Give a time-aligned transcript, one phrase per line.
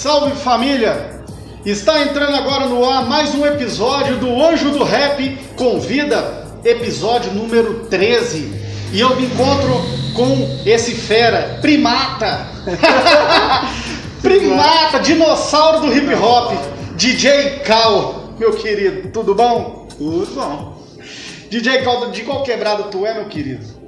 [0.00, 1.20] salve família!
[1.62, 7.80] Está entrando agora no ar mais um episódio do Anjo do Rap Convida, episódio número
[7.80, 8.50] 13.
[8.94, 9.68] E eu me encontro
[10.14, 12.46] com esse fera, primata!
[14.22, 16.54] primata, dinossauro do hip hop,
[16.96, 19.86] DJ Cal, meu querido, tudo bom?
[19.98, 20.82] Tudo bom.
[21.50, 23.79] DJ Cal, de qual quebrada tu é, meu querido?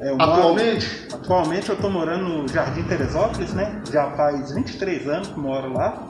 [0.00, 0.86] É, Atualmente?
[1.10, 3.82] moro- atualmente eu tô morando no Jardim Teresópolis, né?
[3.90, 6.06] Já faz 23 anos que moro lá.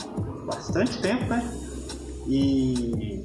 [0.47, 1.43] Bastante tempo, né?
[2.27, 3.25] E.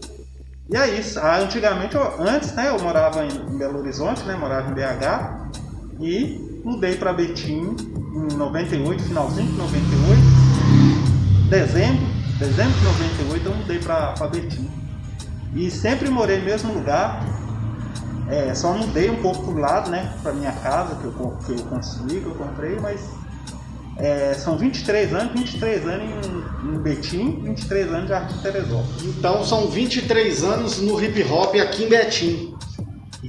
[0.69, 1.19] E é isso.
[1.19, 2.69] Ah, antigamente, eu, antes, né?
[2.69, 4.35] Eu morava em, Belo Horizonte, né?
[4.35, 5.49] Morava em BH.
[5.99, 7.75] E mudei pra Betim
[8.15, 10.21] em 98, finalzinho de 98.
[11.49, 12.05] Dezembro,
[12.39, 14.69] dezembro de 98 eu mudei pra Betim.
[15.55, 17.23] E sempre morei no mesmo lugar.
[18.29, 20.13] É, só mudei um pouco pro lado, né?
[20.21, 23.01] Pra minha casa, que eu, que eu construí, que eu comprei, mas
[23.97, 29.03] é, são 23 anos, 23 anos em, em Betim, 23 anos em Jardim Teresópolis.
[29.03, 32.53] Então são 23 anos no hip hop aqui em Betim.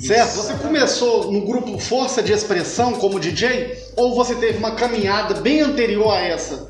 [0.00, 0.34] Certo?
[0.34, 3.78] Você começou no grupo Força de Expressão como DJ?
[3.96, 6.68] Ou você teve uma caminhada bem anterior a essa?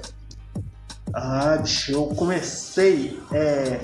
[1.13, 3.19] Ah, bicho, eu comecei.
[3.33, 3.81] é,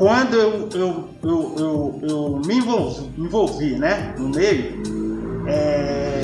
[0.00, 4.82] quando eu, eu, eu, eu, eu me envolvi, envolvi, né, no meio,
[5.46, 6.22] é,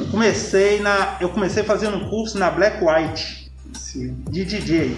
[0.00, 1.18] eu comecei na.
[1.20, 4.16] Eu comecei fazendo um curso na Black White Sim.
[4.30, 4.96] de DJ.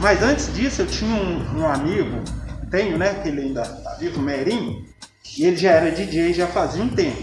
[0.00, 2.22] Mas antes disso eu tinha um, um amigo,
[2.70, 4.84] tenho, né, que ele ainda tá vivo, Merim,
[5.36, 7.20] e ele já era DJ já fazia um tempo.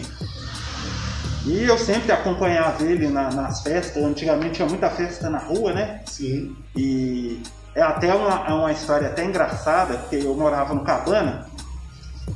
[1.45, 6.01] E eu sempre acompanhava ele na- nas festas, antigamente tinha muita festa na rua, né?
[6.05, 6.53] Sim.
[6.75, 7.41] E
[7.75, 11.45] é até uma, é uma história até engraçada, porque eu morava no Cabana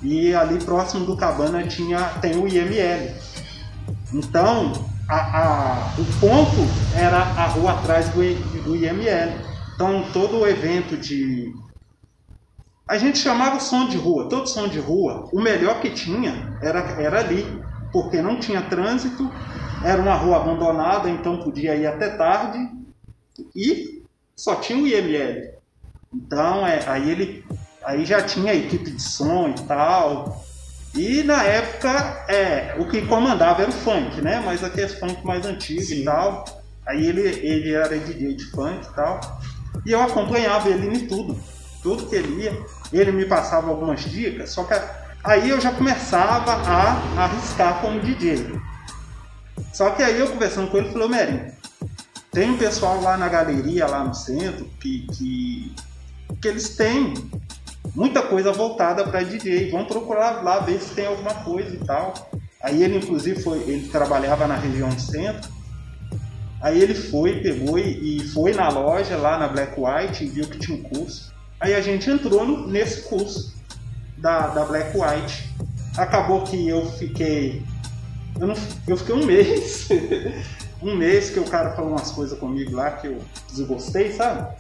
[0.04, 3.16] e ali próximo do Cabana tinha, tem o IML.
[4.14, 4.74] Então,
[5.08, 6.58] a- a- o ponto
[6.96, 8.20] era a rua atrás do,
[8.64, 9.34] do IML.
[9.76, 11.54] Então, todo o evento de.
[12.88, 16.80] A gente chamava som de rua, todo som de rua, o melhor que tinha era,
[17.02, 17.46] era ali,
[17.94, 19.30] porque não tinha trânsito,
[19.84, 22.58] era uma rua abandonada, então podia ir até tarde
[23.56, 23.99] e
[24.40, 25.52] só tinha o IML.
[26.14, 27.46] Então, é, aí ele
[27.84, 30.46] aí já tinha a equipe de som e tal.
[30.96, 34.42] E na época, é, o que comandava era o funk, né?
[34.44, 36.02] Mas aquele funk mais antigo Sim.
[36.02, 36.46] e tal.
[36.88, 39.20] Aí ele, ele era DJ de funk e tal.
[39.86, 41.38] E eu acompanhava ele em tudo.
[41.84, 42.58] Tudo que ele ia.
[42.94, 44.74] Ele me passava algumas dicas, só que
[45.24, 48.60] aí eu já começava a arriscar como DJ.
[49.74, 51.59] Só que aí eu conversando com ele, falei, "Ô, Merinho,
[52.32, 55.76] tem um pessoal lá na galeria, lá no centro, que, que,
[56.42, 57.14] que eles têm
[57.96, 59.72] muita coisa voltada para DJ.
[59.72, 62.14] Vamos procurar lá ver se tem alguma coisa e tal.
[62.62, 65.50] Aí ele, inclusive, foi, ele trabalhava na região centro.
[66.62, 70.46] Aí ele foi, pegou e, e foi na loja lá na Black White e viu
[70.46, 71.34] que tinha um curso.
[71.60, 73.56] Aí a gente entrou no- nesse curso
[74.18, 75.50] da, da Black White.
[75.98, 77.64] Acabou que eu fiquei.
[78.40, 78.56] Eu, não,
[78.88, 79.88] eu fiquei um mês.
[80.82, 83.18] Um mês que o cara falou umas coisas comigo lá que eu
[83.50, 84.56] desgostei, sabe?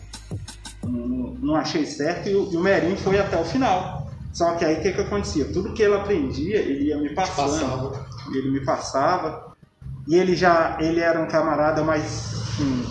[0.84, 4.10] Não, não achei certo e o, e o Merim foi até o final.
[4.34, 5.52] Só que aí o que, que acontecia?
[5.52, 7.92] Tudo que ele aprendia, ele ia me passando.
[7.92, 8.08] Passava.
[8.34, 9.56] Ele me passava.
[10.08, 12.04] E ele já ele era um camarada mais.
[12.04, 12.86] assim,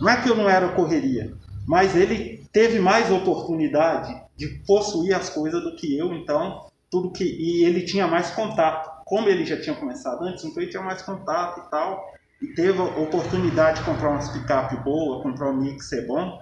[0.00, 1.34] não é que eu não era correria,
[1.66, 7.24] mas ele teve mais oportunidade de possuir as coisas do que eu, então tudo que.
[7.24, 8.92] E ele tinha mais contato.
[9.04, 12.13] Como ele já tinha começado antes, então ele tinha mais contato e tal.
[12.42, 16.38] E teve a oportunidade de comprar umas picape boa, comprar um mixer bom.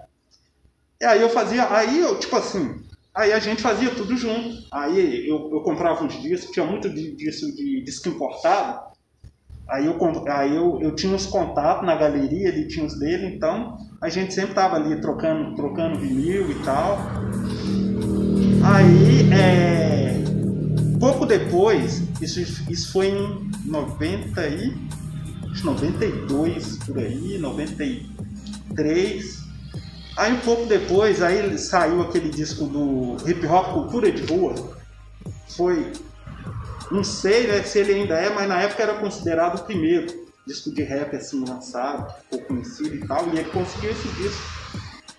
[1.01, 2.81] E aí eu fazia, aí eu, tipo assim,
[3.15, 4.67] aí a gente fazia tudo junto.
[4.73, 8.93] Aí eu, eu comprava uns discos, tinha muito di- disso de disco importado.
[9.69, 9.97] Aí eu,
[10.29, 14.35] aí eu, eu tinha os contatos na galeria, ele tinha os dele, então a gente
[14.35, 16.99] sempre tava ali trocando, trocando vinil e tal.
[18.65, 20.23] Aí, é,
[21.01, 22.41] pouco depois, isso,
[22.71, 24.75] isso foi em 90 e,
[25.53, 29.43] acho que 92 por aí, 93.
[30.17, 34.55] Aí um pouco depois, aí saiu aquele disco do Hip Hop Cultura de Rua.
[35.49, 35.93] Foi,
[36.91, 40.73] não sei né, se ele ainda é, mas na época era considerado o primeiro disco
[40.73, 44.43] de rap assim lançado, ou conhecido e tal, e ele conseguiu esse disco.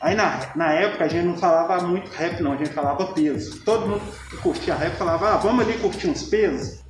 [0.02, 3.62] Aí na, na época a gente não falava muito rap não, a gente falava peso.
[3.64, 6.83] Todo mundo que curtia rap falava, ah, vamos ali curtir uns pesos,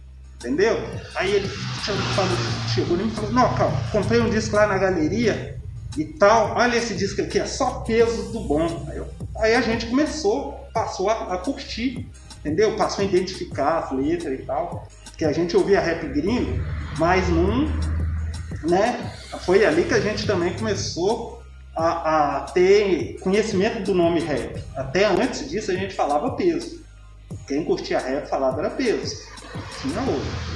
[0.44, 0.78] entendeu?
[1.16, 2.38] Aí ele falou,
[2.74, 5.58] chegou e falou, não, calma, comprei um disco lá na galeria
[5.98, 8.86] e tal, olha esse disco aqui, é só peso do bom.
[8.90, 9.08] Aí, eu-
[9.38, 12.08] aí a gente começou, passou a, a curtir,
[12.40, 12.76] entendeu?
[12.76, 14.88] Passou a identificar as letras e tal.
[15.06, 16.60] Porque a gente ouvia rap gringo,
[16.98, 17.72] mas não.
[18.64, 19.12] Né?
[19.46, 21.44] Foi ali que a gente também começou
[21.76, 24.62] a, a, ter conhecimento do nome rap.
[24.76, 26.82] Até antes disso a gente falava peso.
[27.48, 29.16] Quem curtia rap falava era peso.
[29.82, 30.54] Tinha outro.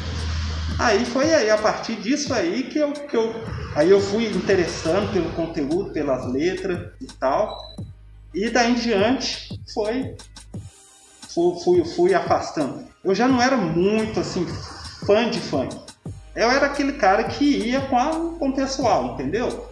[0.80, 3.34] Aí foi aí, a partir disso aí que eu, que eu.
[3.76, 7.58] Aí eu fui interessando pelo conteúdo, pelas letras e tal.
[8.34, 10.16] E daí em diante foi.
[11.34, 12.86] Fui, fui, fui afastando.
[13.04, 14.46] Eu já não era muito assim,
[15.06, 15.76] fã de funk.
[16.36, 19.72] Eu era aquele cara que ia com, a, com o pessoal, entendeu?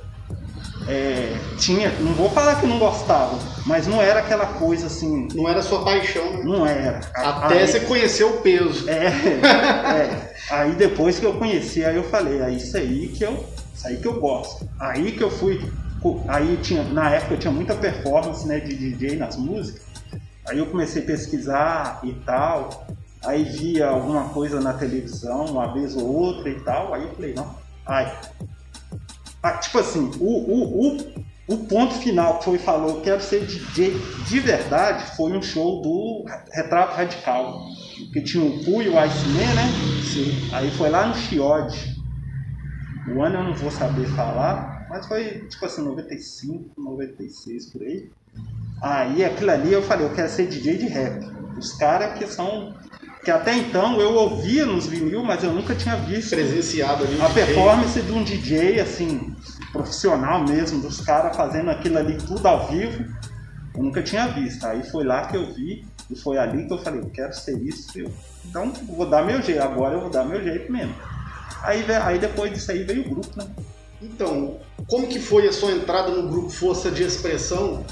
[0.87, 5.27] É, tinha, não vou falar que não gostava, mas não era aquela coisa assim.
[5.33, 6.31] Não era sua paixão.
[6.31, 6.43] Né?
[6.43, 7.01] Não era.
[7.15, 8.87] Até aí, você conheceu o peso.
[8.89, 10.35] É, é.
[10.49, 13.97] Aí depois que eu conheci, aí eu falei, é isso aí que eu, isso aí
[13.97, 14.67] que eu gosto.
[14.79, 15.59] Aí que eu fui,
[16.27, 19.81] aí tinha, na época tinha muita performance, né, de DJ nas músicas.
[20.47, 22.85] Aí eu comecei a pesquisar e tal.
[23.25, 26.93] Aí via alguma coisa na televisão, uma vez ou outra e tal.
[26.93, 27.55] Aí eu falei, não,
[27.87, 28.15] ai,
[29.53, 33.95] tipo assim, o, o, o, o ponto final que foi falou, quero ser DJ
[34.27, 37.65] de verdade, foi um show do Retrato Radical.
[38.11, 39.67] Que tinha o Pu e o Iceman, né?
[40.03, 40.49] Sim.
[40.53, 41.95] Aí foi lá no Chiode.
[43.13, 48.09] O ano eu não vou saber falar, mas foi tipo assim, 95, 96 por aí.
[48.81, 51.23] Aí aquilo ali eu falei, eu quero ser DJ de rap.
[51.57, 52.73] Os caras que são
[53.25, 57.27] que até então eu ouvia nos vinil, mas eu nunca tinha visto presenciado ali a
[57.27, 59.35] performance de um DJ assim
[59.71, 63.03] profissional mesmo, dos caras fazendo aquilo ali tudo ao vivo.
[63.75, 64.63] Eu nunca tinha visto.
[64.63, 67.59] Aí foi lá que eu vi e foi ali que eu falei, eu quero ser
[67.63, 67.97] isso.
[67.97, 68.13] Eu,
[68.45, 69.63] então vou dar meu jeito.
[69.63, 70.93] Agora eu vou dar meu jeito mesmo.
[71.63, 73.47] Aí, aí depois disso aí veio o grupo, né?
[74.03, 77.83] Então, como que foi a sua entrada no grupo Força de Expressão?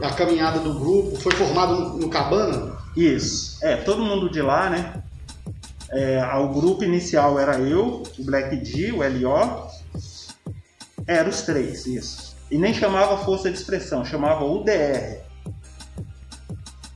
[0.00, 2.76] A caminhada do grupo foi formado no, Cabana?
[2.96, 3.58] Isso.
[3.62, 5.02] É, todo mundo de lá, né?
[5.90, 9.68] É, o grupo inicial era eu, o Black D, o LO.
[11.06, 12.34] Era os três, isso.
[12.50, 15.20] E nem chamava Força de Expressão, chamava UDR.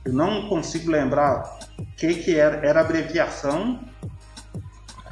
[0.05, 3.79] Eu não consigo lembrar o que, que era, era abreviação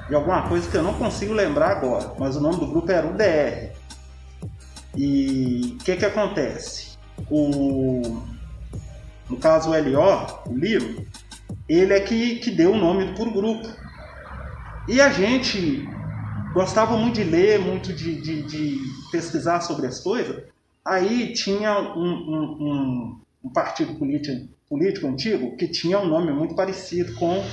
[0.08, 3.08] de alguma coisa que eu não consigo lembrar agora, mas o nome do grupo era
[3.08, 3.76] UDR.
[4.96, 6.85] E o que, que acontece?
[7.30, 8.22] O,
[9.30, 11.06] no caso, o LO, o Liro,
[11.68, 13.68] ele é que, que deu o nome pro grupo.
[14.88, 15.88] E a gente
[16.54, 18.80] gostava muito de ler, muito de, de, de
[19.12, 20.44] pesquisar sobre as coisas.
[20.84, 26.56] Aí tinha um, um, um, um partido político, político antigo que tinha um nome muito
[26.56, 27.44] parecido com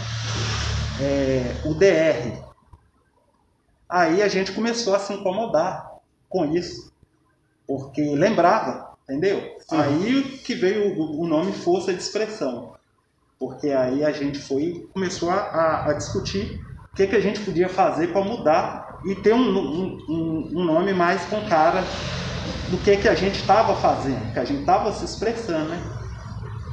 [1.01, 2.43] é, o DR.
[3.89, 5.91] Aí a gente começou a se incomodar
[6.29, 6.93] com isso,
[7.67, 9.52] porque lembrava Entendeu?
[9.73, 9.81] Sim.
[9.81, 12.75] Aí que veio o, nome força de expressão.
[13.39, 16.61] Porque aí a gente foi começou a, a discutir
[16.93, 20.93] o que, que a gente podia fazer para mudar e ter um, um, um, nome
[20.93, 21.83] mais com cara
[22.69, 25.83] do que, que a gente estava fazendo, que a gente estava se expressando, né?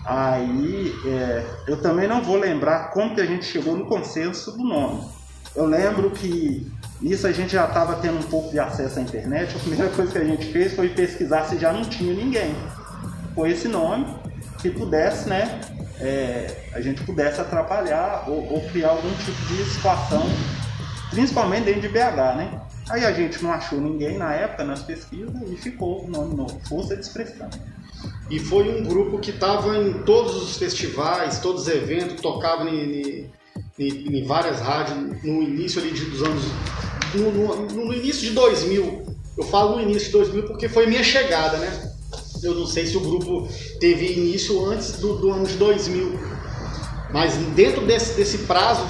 [0.05, 4.63] Aí é, eu também não vou lembrar como que a gente chegou no consenso do
[4.63, 5.03] nome.
[5.55, 6.69] Eu lembro que
[7.01, 9.55] Nisso a gente já estava tendo um pouco de acesso à internet.
[9.55, 12.53] A primeira coisa que a gente fez foi pesquisar se já não tinha ninguém
[13.39, 14.05] com esse nome
[14.61, 15.61] que pudesse, né,
[16.01, 20.23] é, a gente pudesse atrapalhar ou, ou, criar algum tipo de situação,
[21.09, 22.61] principalmente dentro de BH, né?
[22.89, 26.59] Aí a gente não achou ninguém na época nas pesquisas e ficou o nome novo,
[26.67, 27.49] Força de Expressão.
[28.29, 33.31] E foi um grupo que estava em todos os festivais, todos os eventos, tocava em,
[33.77, 36.43] em, em várias rádios no início ali dos anos
[37.13, 39.15] no, no, no, início de 2000.
[39.37, 41.88] Eu falo no início de 2000 porque foi minha chegada, né?
[42.43, 43.47] Eu não sei se o grupo
[43.79, 46.19] teve início antes do, do ano de 2000.
[47.11, 48.85] Mas dentro desse, desse prazo,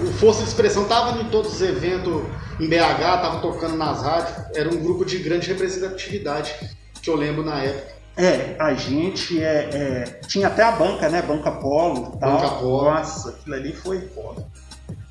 [0.00, 2.22] o Força de Expressão estava em todos os eventos
[2.60, 4.36] em BH, estava tocando nas rádios.
[4.54, 6.54] Era um grupo de grande representatividade,
[7.00, 7.96] que eu lembro na época.
[8.16, 11.20] É, a gente é, é, tinha até a banca, né?
[11.20, 12.16] Banca Polo.
[12.18, 12.32] Tal.
[12.32, 12.84] Banca Polo.
[12.84, 14.46] Nossa, aquilo ali foi foda.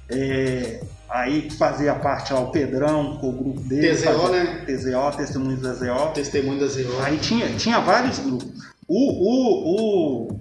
[0.10, 0.82] É,
[1.15, 3.95] Aí fazia parte lá o Pedrão com o grupo dele.
[3.95, 4.65] TZO, fazia, né?
[4.65, 6.12] TZO, Testemunho da ZO.
[6.13, 7.01] Testemunho da ZO.
[7.01, 8.65] Aí tinha, tinha vários grupos.
[8.86, 10.39] O, o, o,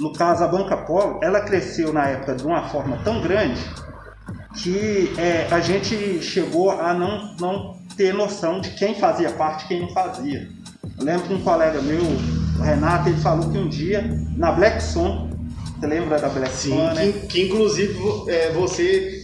[0.00, 3.60] no caso, a Banca Polo, ela cresceu na época de uma forma tão grande
[4.60, 9.68] que é, a gente chegou a não, não ter noção de quem fazia parte e
[9.68, 10.48] quem não fazia.
[10.98, 14.82] Eu lembro que um colega meu, o Renato, ele falou que um dia, na Black
[14.82, 15.30] Son,
[15.78, 17.12] você lembra da Black Sim, Son, né?
[17.12, 17.96] que, que inclusive
[18.28, 19.21] é, você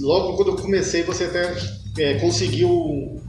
[0.00, 1.56] logo quando eu comecei, você até
[1.98, 3.20] é, conseguiu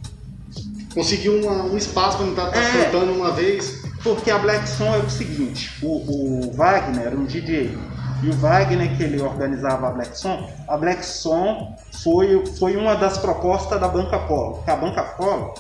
[0.94, 3.80] conseguiu uma, um espaço para estar tá, é, cantando uma vez.
[4.04, 7.78] Porque a Black Song é o seguinte, o, o Wagner era um DJ,
[8.24, 12.96] e o Wagner que ele organizava a Black Song, a Black Song foi, foi uma
[12.96, 15.54] das propostas da Banca Polo, que a Banca Polo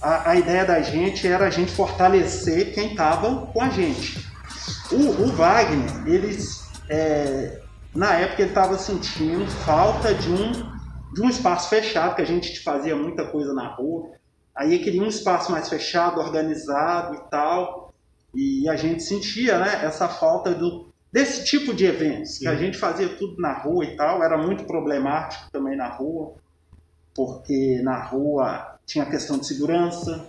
[0.00, 4.24] a, a ideia da gente era a gente fortalecer quem estava com a gente.
[4.90, 7.60] O, o Wagner, eles, é,
[7.96, 10.52] na época ele estava sentindo falta de um,
[11.14, 14.10] de um espaço fechado, que a gente fazia muita coisa na rua.
[14.54, 17.94] Aí ele queria um espaço mais fechado, organizado e tal.
[18.34, 22.76] E a gente sentia né, essa falta do, desse tipo de eventos, que a gente
[22.76, 26.34] fazia tudo na rua e tal, era muito problemático também na rua,
[27.14, 30.26] porque na rua tinha questão de segurança.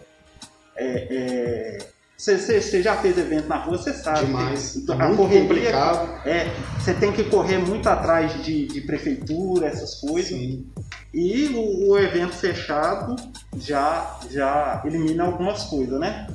[0.78, 1.78] É, é,
[2.18, 4.26] você, já fez evento na rua, você sabe.
[4.26, 4.76] Demais.
[4.76, 6.28] Então, é muito correria, complicado.
[6.28, 10.30] É, você tem que correr muito atrás de, de prefeitura, essas coisas.
[10.30, 10.66] Sim.
[11.14, 13.16] E o, o, evento fechado
[13.56, 16.28] já, já elimina algumas coisas, né?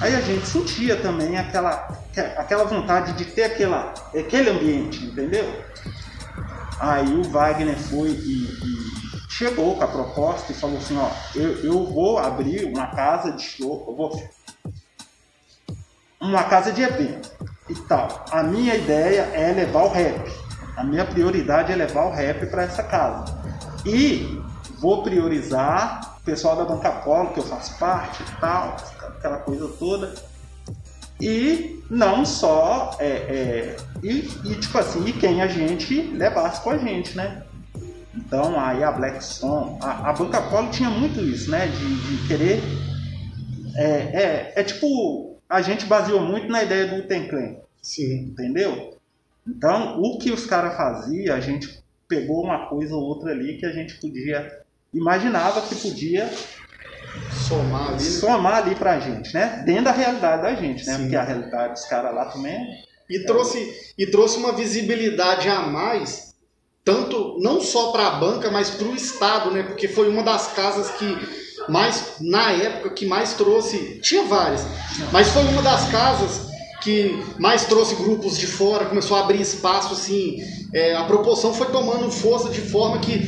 [0.00, 1.98] Aí a gente sentia também aquela,
[2.36, 5.44] aquela vontade de ter aquela, aquele ambiente, entendeu?
[6.78, 11.64] Aí o Wagner foi e, e chegou com a proposta e falou assim, ó, eu,
[11.64, 14.10] eu vou abrir uma casa de show, eu vou
[16.22, 17.30] uma casa de evento
[17.68, 18.24] e tal.
[18.30, 20.32] A minha ideia é levar o rap.
[20.76, 23.24] A minha prioridade é levar o rap para essa casa.
[23.84, 24.40] E
[24.78, 28.76] vou priorizar o pessoal da Banca Polo, que eu faço parte e tal,
[29.18, 30.14] aquela coisa toda.
[31.20, 32.96] E não só.
[32.98, 37.42] É, é, e, e, tipo assim, quem a gente levasse com a gente, né?
[38.14, 41.66] Então aí a Blackstone, a, a Banca Polo tinha muito isso, né?
[41.66, 42.62] De, de querer.
[43.74, 47.60] É, é, é tipo a gente baseou muito na ideia do Tenclen.
[47.82, 48.30] Sim.
[48.30, 48.96] Entendeu?
[49.46, 53.66] Então, o que os caras faziam, a gente pegou uma coisa ou outra ali que
[53.66, 54.60] a gente podia.
[54.94, 56.30] Imaginava que podia
[57.46, 59.62] somar ali, somar ali pra gente, né?
[59.66, 60.94] Dentro da realidade da gente, né?
[60.94, 61.02] Sim.
[61.02, 62.92] Porque a realidade dos caras lá também é.
[63.10, 66.34] E trouxe, e trouxe uma visibilidade a mais,
[66.82, 69.62] tanto não só para a banca, mas para o Estado, né?
[69.64, 74.64] Porque foi uma das casas que mais na época que mais trouxe, tinha várias,
[75.12, 76.52] mas foi uma das casas
[76.82, 80.38] que mais trouxe grupos de fora, começou a abrir espaço, assim,
[80.74, 83.20] é, a proporção foi tomando força de forma que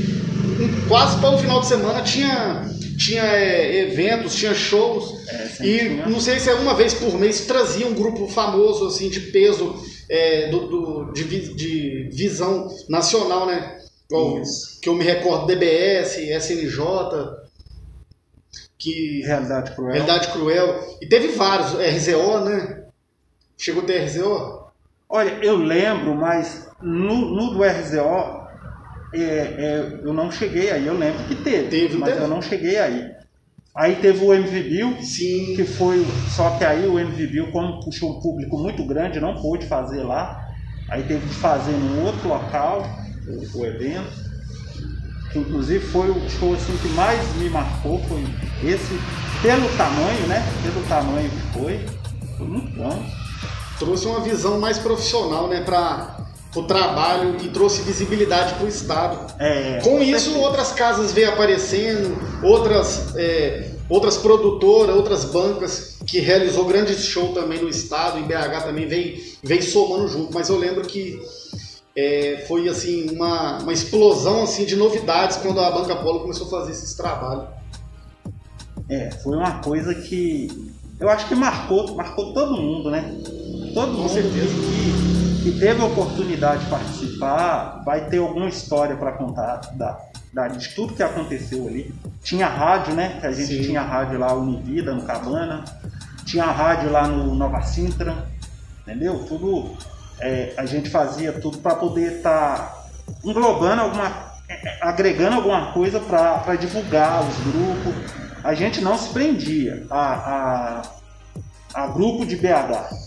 [0.89, 6.07] quase para o final de semana tinha tinha é, eventos, tinha shows é, e tinha.
[6.07, 9.75] não sei se é uma vez por mês trazia um grupo famoso assim de peso
[10.09, 11.25] é, do, do de,
[11.55, 13.79] de, visão nacional, né?
[14.81, 16.79] que eu me recordo DBS, SNJ,
[18.85, 19.93] que Realidade Cruel.
[19.93, 20.99] Realidade Cruel.
[21.01, 22.85] E teve vários, RZO, né?
[23.57, 24.65] Chegou a ter RZO?
[25.09, 28.45] Olha, eu lembro, mas no, no do RZO
[29.15, 30.87] é, é, eu não cheguei aí.
[30.87, 32.25] Eu lembro que teve, teve mas teve.
[32.25, 33.11] eu não cheguei aí.
[33.75, 35.57] Aí teve o MV Sim.
[35.57, 36.05] que foi.
[36.29, 40.47] Só que aí o MV como puxou um público muito grande, não pôde fazer lá.
[40.91, 42.85] Aí teve que fazer em outro local
[43.27, 44.24] o, o evento
[45.35, 48.25] que inclusive foi o show assim, que mais me marcou, foi
[48.63, 48.99] esse,
[49.43, 50.41] pelo tamanho, né?
[50.63, 51.85] Pelo tamanho que foi,
[52.39, 53.05] foi muito bom.
[53.77, 56.25] Trouxe uma visão mais profissional, né, para
[56.55, 59.35] o trabalho e trouxe visibilidade para o Estado.
[59.41, 60.47] É, com, com isso, certeza.
[60.47, 67.61] outras casas vêm aparecendo, outras, é, outras produtoras, outras bancas que realizou grandes shows também
[67.61, 70.33] no Estado, em BH também veio, veio somando junto.
[70.33, 71.21] Mas eu lembro que
[71.97, 76.51] é, foi assim uma, uma explosão assim de novidades quando a Banca Polo começou a
[76.51, 77.47] fazer esses trabalhos.
[78.89, 83.15] É, foi uma coisa que eu acho que marcou, marcou todo mundo, né?
[83.73, 84.49] Todo Com mundo certeza.
[84.49, 89.99] Que, que teve a oportunidade de participar vai ter alguma história para contar da,
[90.33, 91.95] da, de tudo que aconteceu ali.
[92.23, 93.19] Tinha rádio, né?
[93.21, 93.63] Que a gente Sim.
[93.63, 95.65] tinha rádio lá Univida, no Cabana.
[96.25, 98.27] Tinha rádio lá no Nova Sintra,
[98.83, 99.25] entendeu?
[99.29, 99.77] Tudo
[100.21, 102.87] é, a gente fazia tudo para poder estar tá
[103.25, 104.33] englobando alguma,
[104.81, 108.13] agregando alguma coisa para divulgar os grupos.
[108.43, 110.83] A gente não se prendia a,
[111.75, 113.05] a, a grupo de BH.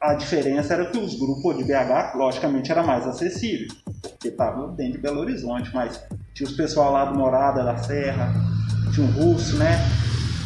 [0.00, 3.68] A diferença era que os grupos de BH, logicamente, era mais acessível,
[4.00, 6.02] porque estava dentro de Belo Horizonte, mas
[6.32, 8.32] tinha os pessoal lá do Morada da Serra,
[8.94, 9.78] tinha um russo, né?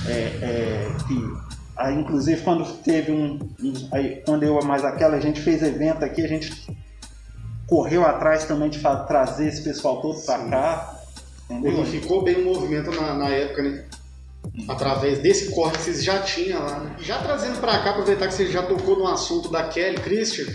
[0.08, 0.10] É,
[0.42, 3.38] é, que Aí, inclusive, quando teve um.
[3.92, 6.66] Aí, quando eu mais aquela, a gente fez evento aqui, a gente
[7.66, 11.00] correu atrás também de trazer esse pessoal todo para cá.
[11.50, 11.84] Entendeu?
[11.84, 13.84] ficou bem o movimento na, na época, né?
[14.68, 16.78] Através desse corte que vocês já tinham lá.
[16.80, 16.96] Né?
[17.00, 20.46] Já trazendo para cá, aproveitar que você já tocou no assunto da Kelly Christian.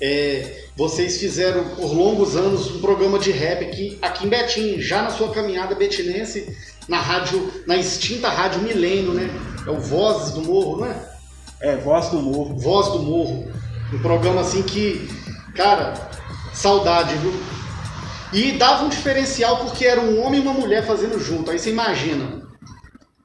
[0.00, 5.02] É, vocês fizeram por longos anos um programa de rap aqui, aqui em Betim, já
[5.02, 9.28] na sua caminhada betinense, na rádio, na extinta rádio Milênio, né?
[9.68, 10.96] É o Vozes do Morro, não é?
[11.60, 12.56] É, Voz do Morro.
[12.56, 13.52] Voz do Morro.
[13.92, 15.06] Um programa assim que,
[15.54, 15.92] cara,
[16.54, 17.34] saudade, viu?
[18.32, 21.50] E dava um diferencial porque era um homem e uma mulher fazendo junto.
[21.50, 22.40] Aí você imagina,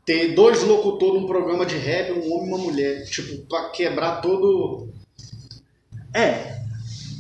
[0.05, 3.05] ter dois locutores num programa de rap, um homem e uma mulher.
[3.05, 4.89] Tipo, pra quebrar todo.
[6.13, 6.57] É,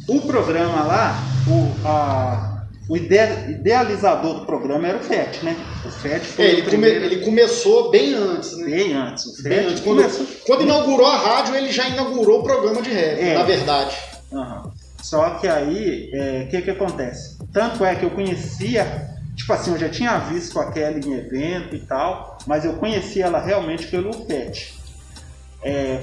[0.05, 1.15] o programa lá,
[1.47, 2.52] o, a,
[2.89, 5.55] o ide- idealizador do programa era o FET, né?
[5.85, 8.65] O FET foi É, o ele, come- ele começou bem antes, né?
[8.65, 9.25] bem antes.
[9.25, 9.79] O Bem FET antes.
[9.81, 10.25] Quando, começou...
[10.45, 13.33] quando inaugurou a rádio, ele já inaugurou o programa de rap, É.
[13.35, 13.95] na verdade.
[14.33, 14.71] Aham.
[15.01, 16.09] Só que aí,
[16.45, 17.37] o que que acontece?
[17.51, 21.75] Tanto é que eu conhecia, tipo assim, eu já tinha visto a Kelly em evento
[21.75, 24.73] e tal, mas eu conheci ela realmente pelo FET.
[25.61, 25.99] É,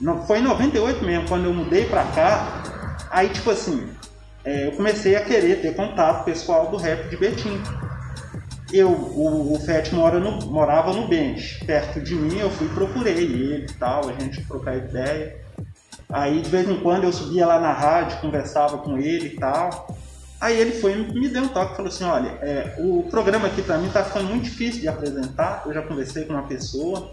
[0.00, 3.88] não, foi em 98 mesmo, quando eu mudei pra cá, aí tipo assim,
[4.44, 7.60] é, eu comecei a querer ter contato pessoal do rap de Betim.
[8.72, 13.14] Eu, o, o FET mora no, morava no Bench, perto de mim, eu fui procurei
[13.14, 15.36] ele e tal, a gente trocar ideia.
[16.10, 19.94] Aí de vez em quando eu subia lá na rádio, conversava com ele e tal.
[20.40, 23.60] Aí ele foi me deu um toque e falou assim, olha, é, o programa aqui
[23.60, 25.62] pra mim tá ficando muito difícil de apresentar.
[25.66, 27.10] Eu já conversei com uma pessoa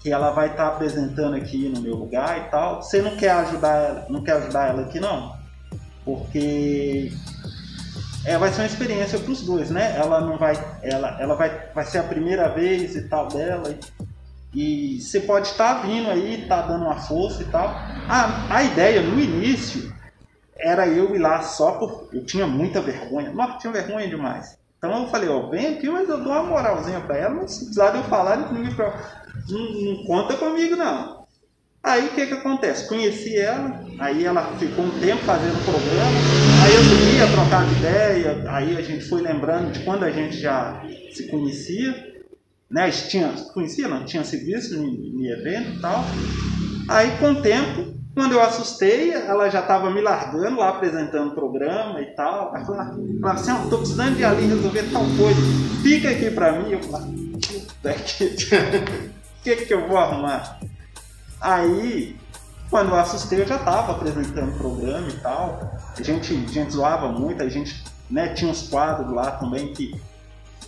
[0.00, 2.82] que ela vai estar apresentando aqui no meu lugar e tal.
[2.82, 5.41] Você não quer ajudar ela, não quer ajudar ela aqui não?
[6.04, 7.12] Porque
[8.24, 9.96] é, vai ser uma experiência para os dois, né?
[9.96, 13.74] Ela não vai, ela, ela vai, vai ser a primeira vez e tal dela.
[14.54, 17.68] E, você pode estar vindo aí, tá dando uma força e tal.
[18.08, 19.92] A, a ideia no início
[20.56, 22.08] era eu ir lá só por.
[22.12, 23.32] Eu tinha muita vergonha.
[23.32, 24.56] Nossa, tinha vergonha demais.
[24.78, 27.58] Então eu falei, ó, vem aqui, mas eu dou uma moralzinha pra ela, mas se
[27.60, 28.74] precisar de eu falar, ninguém
[29.48, 31.21] não, não conta comigo não.
[31.82, 32.86] Aí o que que acontece?
[32.88, 36.12] Conheci ela, aí ela ficou um tempo fazendo o programa,
[36.62, 40.80] aí eu subia, trocava ideia, aí a gente foi lembrando de quando a gente já
[41.12, 42.12] se conhecia,
[42.70, 42.88] né?
[42.90, 46.04] Tinha, conhecia não, tinha se visto em, evento e tal.
[46.88, 51.34] Aí com o tempo, quando eu assustei, ela já estava me largando lá apresentando o
[51.34, 52.54] programa e tal.
[52.54, 55.40] Ela falava, falava assim, ó, tô precisando de ali resolver tal coisa,
[55.82, 56.70] fica aqui pra mim.
[56.70, 56.92] Eu que...
[59.42, 60.60] O que que eu vou arrumar?
[61.42, 62.16] Aí,
[62.70, 65.72] quando eu assustei, eu já estava apresentando o programa e tal.
[65.98, 70.00] A gente, a gente zoava muito, a gente né, tinha uns quadros lá também que.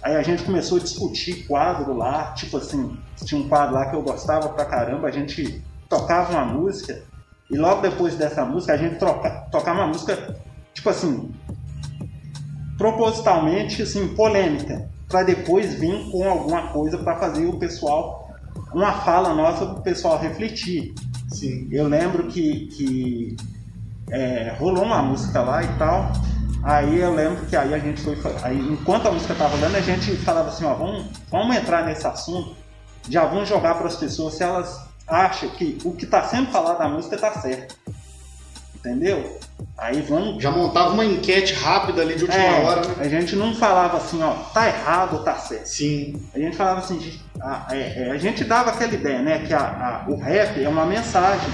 [0.03, 3.97] Aí a gente começou a discutir quadro lá, tipo assim, tinha um quadro lá que
[3.97, 7.03] eu gostava pra caramba, a gente tocava uma música,
[7.49, 10.37] e logo depois dessa música a gente troca, tocava uma música,
[10.75, 11.33] tipo assim,
[12.77, 18.24] propositalmente assim, polêmica, para depois vir com alguma coisa para fazer o pessoal
[18.75, 20.95] uma fala nossa para o pessoal refletir.
[21.31, 21.69] Sim.
[21.71, 23.37] Eu lembro que, que
[24.11, 26.13] é, rolou uma música lá e tal.
[26.63, 28.17] Aí eu lembro que aí a gente foi.
[28.43, 32.07] Aí, enquanto a música estava rolando, a gente falava assim, ó, vamos, vamos entrar nesse
[32.07, 32.57] assunto,
[33.09, 36.79] já vamos jogar para as pessoas se elas acham que o que está sendo falado
[36.79, 37.77] na música está certo.
[38.85, 39.39] Entendeu?
[39.79, 40.43] Aí vamos.
[40.43, 42.95] Já montava uma enquete rápida ali de última É, hora, né?
[42.99, 45.67] A gente não falava assim, ó, tá errado ou tá certo.
[45.67, 46.21] Sim.
[46.35, 49.39] A gente falava assim, a, é, é, a gente dava aquela ideia, né?
[49.47, 51.49] Que a- a- o rap é uma mensagem.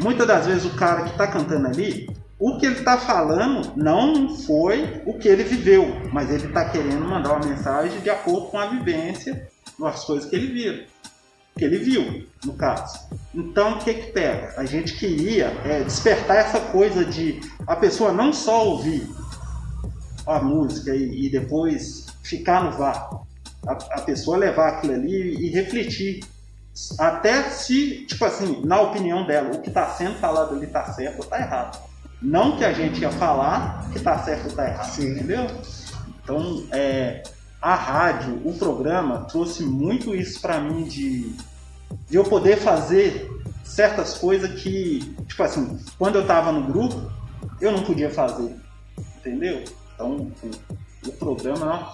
[0.00, 2.08] Muitas das vezes o cara que tá cantando ali,
[2.38, 7.04] o que ele tá falando não foi o que ele viveu, mas ele tá querendo
[7.04, 9.46] mandar uma mensagem de acordo com a vivência,
[9.78, 10.84] com as coisas que ele viu.
[11.60, 12.98] Que ele viu, no caso.
[13.34, 14.54] Então o que que pega?
[14.56, 19.06] A gente queria é, despertar essa coisa de a pessoa não só ouvir
[20.26, 23.26] a música e, e depois ficar no vácuo
[23.66, 26.20] a, a pessoa levar aquilo ali e refletir.
[26.98, 31.18] Até se, tipo assim, na opinião dela, o que está sendo falado ali está certo
[31.18, 31.78] ou está errado.
[32.22, 35.10] Não que a gente ia falar que está certo ou está errado, Sim.
[35.10, 35.46] entendeu?
[36.24, 37.22] Então, é,
[37.60, 41.34] a rádio, o programa, trouxe muito isso para mim de,
[42.08, 43.28] de eu poder fazer
[43.64, 47.10] certas coisas que, tipo assim, quando eu estava no grupo,
[47.60, 48.56] eu não podia fazer,
[49.18, 49.64] entendeu?
[49.94, 50.32] Então,
[51.06, 51.88] o, programa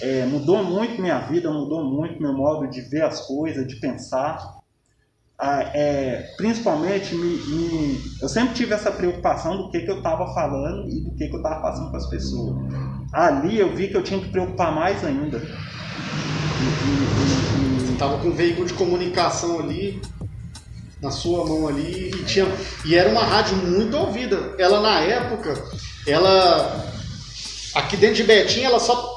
[0.00, 4.38] é, mudou muito minha vida, mudou muito meu modo de ver as coisas, de pensar.
[5.38, 10.32] Ah, é, principalmente, me, me- eu sempre tive essa preocupação do que, que eu estava
[10.32, 12.56] falando e do que, que eu estava passando para as pessoas.
[13.12, 15.38] Ali eu vi que eu tinha que preocupar mais ainda.
[16.60, 17.13] E-
[17.94, 20.00] e- Tava com um veículo de comunicação ali
[21.00, 22.46] na sua mão ali e tinha
[22.84, 24.54] e era uma rádio muito ouvida.
[24.58, 25.54] Ela na época,
[26.06, 26.84] ela
[27.74, 29.12] aqui dentro de Betim, ela só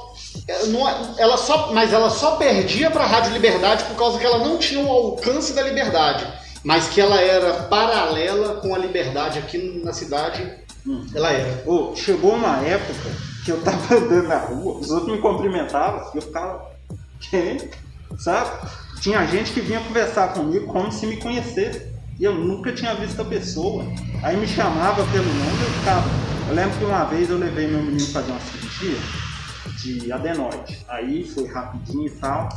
[0.47, 4.25] ela não- ela só, mas ela só perdia para a Rádio Liberdade por causa que
[4.25, 6.25] ela não tinha o alcance da Liberdade,
[6.63, 10.47] mas que ela era paralela com a Liberdade aqui na cidade.
[10.85, 11.05] Hum.
[11.15, 11.63] Ela era.
[11.65, 13.09] Ô, chegou uma época
[13.43, 16.65] que eu tava andando na rua, os outros me cumprimentavam, e eu ficava.
[17.29, 17.69] Quem?
[18.17, 18.69] Sabe?
[18.99, 21.95] Tinha gente que vinha conversar comigo como se me conhecesse.
[22.19, 23.85] E eu nunca tinha visto a pessoa.
[24.23, 26.09] Aí me chamava pelo nome eu ficava.
[26.49, 28.97] Eu lembro que uma vez eu levei meu menino fazer uma cirurgia
[29.77, 30.83] de adenoide.
[30.87, 32.49] Aí foi rapidinho e tal.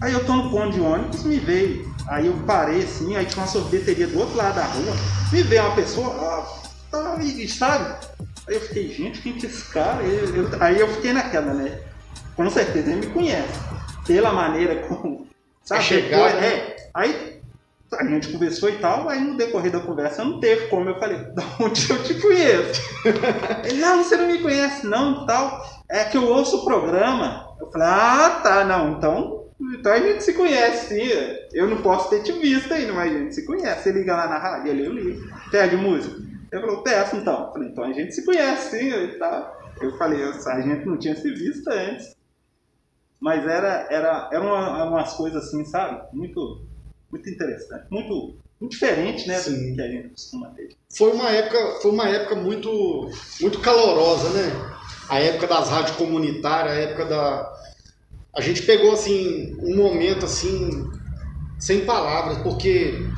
[0.00, 1.90] Aí eu tô no ponto de ônibus, me veio.
[2.06, 4.94] Aí eu parei assim, aí tinha uma sorveteria do outro lado da rua.
[5.32, 6.46] Me veio uma pessoa, ah,
[6.90, 8.06] tá sabe?
[8.46, 10.02] Aí eu fiquei, gente, quem que é esse cara?
[10.02, 11.80] Eu, eu, aí eu fiquei naquela, né?
[12.36, 13.58] Com certeza ele me conhece.
[14.06, 15.26] Pela maneira como.
[15.62, 15.80] Sabe?
[15.80, 16.76] É chegar, Depois, é.
[16.94, 17.36] Aí
[17.92, 20.88] a gente conversou e tal, aí no decorrer da conversa não teve como.
[20.88, 22.82] Eu falei, da onde eu te conheço?
[23.64, 25.64] Ele, não, você não me conhece não tal.
[25.88, 27.54] É que eu ouço o programa.
[27.60, 31.46] Eu falei, ah, tá, não, então então a gente se conhece, sim.
[31.52, 33.84] Eu não posso ter te visto ainda, mas a gente se conhece.
[33.84, 35.28] Você liga lá na rádio, ali eu ligo.
[35.50, 36.16] Pede música.
[36.52, 37.46] Ele falou, peço então.
[37.46, 38.90] Eu falei, então a gente se conhece, sim.
[38.90, 39.56] E tal.
[39.80, 42.15] Eu falei, a gente não tinha se visto antes.
[43.20, 46.02] Mas era, era, era uma, umas coisas assim, sabe?
[46.12, 46.62] Muito,
[47.10, 47.86] muito interessante.
[47.90, 49.38] Muito, muito diferente, né?
[49.38, 49.70] Sim.
[49.70, 50.68] Do que a gente costuma ter.
[50.96, 54.76] Foi uma época, foi uma época muito, muito calorosa, né?
[55.08, 57.52] A época das rádios comunitárias, a época da,
[58.36, 60.86] a gente pegou assim um momento assim
[61.58, 63.08] sem palavras, porque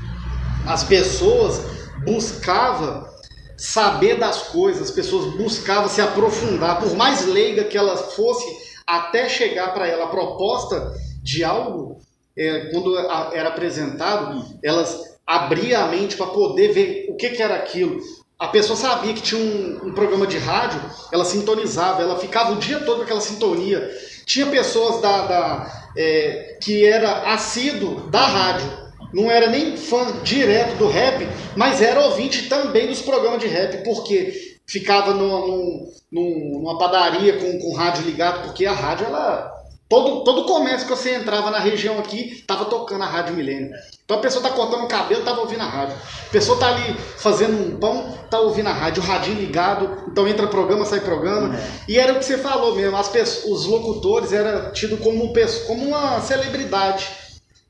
[0.64, 1.60] as pessoas
[2.04, 3.08] buscavam
[3.56, 8.46] saber das coisas, as pessoas buscavam se aprofundar, por mais leiga que ela fosse,
[8.88, 12.00] até chegar para ela a proposta de algo,
[12.34, 17.54] é, quando era apresentado, elas abriam a mente para poder ver o que, que era
[17.54, 18.00] aquilo.
[18.38, 20.80] A pessoa sabia que tinha um, um programa de rádio,
[21.12, 23.90] ela sintonizava, ela ficava o dia todo com aquela sintonia.
[24.24, 30.76] Tinha pessoas da, da é, que era assíduo da rádio, não era nem fã direto
[30.76, 36.60] do rap, mas era ouvinte também dos programas de rap, porque ficava no, no, no,
[36.60, 41.14] numa padaria com, com rádio ligado, porque a rádio ela Todo, todo comércio que você
[41.14, 43.70] entrava na região aqui, tava tocando a Rádio Milênio.
[44.04, 45.96] Então a pessoa tá cortando o cabelo, tava ouvindo a rádio.
[45.96, 50.28] A pessoa tá ali fazendo um pão, tá ouvindo a rádio, o radinho ligado, então
[50.28, 51.56] entra programa, sai programa.
[51.56, 51.68] É.
[51.88, 55.32] E era o que você falou mesmo, as pessoas, os locutores eram tidos como,
[55.66, 57.08] como uma celebridade.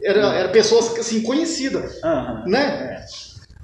[0.03, 2.03] Era, era pessoas assim, conhecidas.
[2.03, 2.51] Uhum.
[2.51, 2.99] Né?
[3.01, 3.07] É.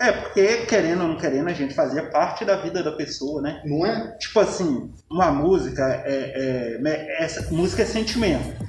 [0.00, 3.62] É, porque querendo ou não querendo, a gente fazia parte da vida da pessoa, né?
[3.64, 4.16] Não é?
[4.18, 8.64] Tipo assim, uma música é, é, essa música é sentimento.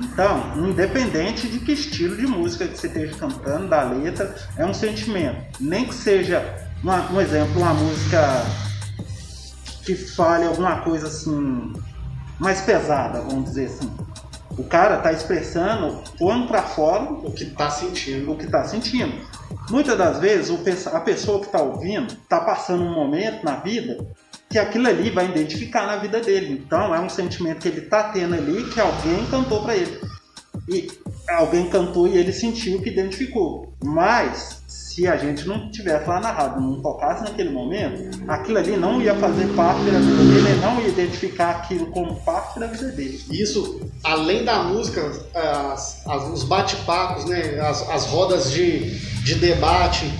[0.00, 4.72] Então, independente de que estilo de música que você esteja cantando, da letra, é um
[4.72, 5.36] sentimento.
[5.60, 6.42] Nem que seja,
[6.82, 8.20] uma, um exemplo, uma música
[9.84, 11.72] que fale alguma coisa assim,
[12.38, 13.92] mais pesada, vamos dizer assim.
[14.58, 18.32] O cara tá expressando, pondo para fora o que tá sentindo.
[18.32, 19.14] O que tá sentindo.
[19.70, 24.06] Muitas das vezes a pessoa que está ouvindo está passando um momento na vida
[24.48, 26.62] que aquilo ali vai identificar na vida dele.
[26.64, 30.00] Então é um sentimento que ele está tendo ali que alguém cantou para ele.
[30.68, 30.90] E
[31.28, 33.72] alguém cantou e ele sentiu que identificou.
[33.82, 34.62] Mas
[35.00, 39.00] se a gente não tivesse lá na rádio, não tocasse naquele momento, aquilo ali não
[39.00, 42.88] ia fazer parte da vida dele, ele não ia identificar aquilo como parte da vida
[42.88, 43.18] dele.
[43.30, 48.90] Isso, além da música, as, as, os bate-papos, né, as, as rodas de,
[49.24, 50.12] de debate,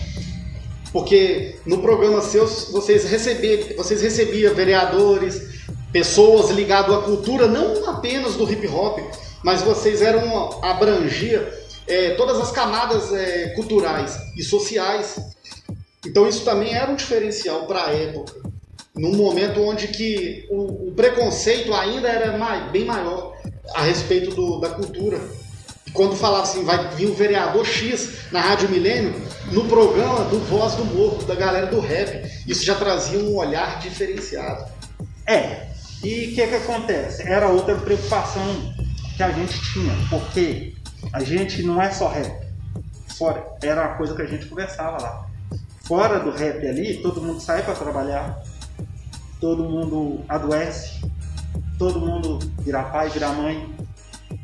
[0.92, 5.60] porque no programa seus vocês recebiam, vocês recebiam vereadores,
[5.92, 8.98] pessoas ligadas à cultura, não apenas do hip hop,
[9.44, 11.59] mas vocês eram abrangia
[11.90, 15.16] é, todas as camadas é, culturais e sociais.
[16.06, 18.40] Então isso também era um diferencial para a época,
[18.94, 23.36] num momento onde que o, o preconceito ainda era mais, bem maior
[23.74, 25.20] a respeito do, da cultura.
[25.92, 29.12] Quando falava assim, vai vir o vereador X na Rádio Milênio,
[29.50, 33.80] no programa do Voz do Morro, da galera do rap, isso já trazia um olhar
[33.80, 34.70] diferenciado.
[35.26, 35.66] É,
[36.04, 37.22] e o que, que acontece?
[37.26, 38.44] Era outra preocupação
[39.16, 40.74] que a gente tinha, porque
[41.12, 42.48] a gente não é só rap.
[43.16, 45.26] Fora, era uma coisa que a gente conversava lá.
[45.82, 48.40] Fora do rap ali, todo mundo sai para trabalhar,
[49.40, 51.00] todo mundo adoece,
[51.78, 53.74] todo mundo vira pai, vira mãe,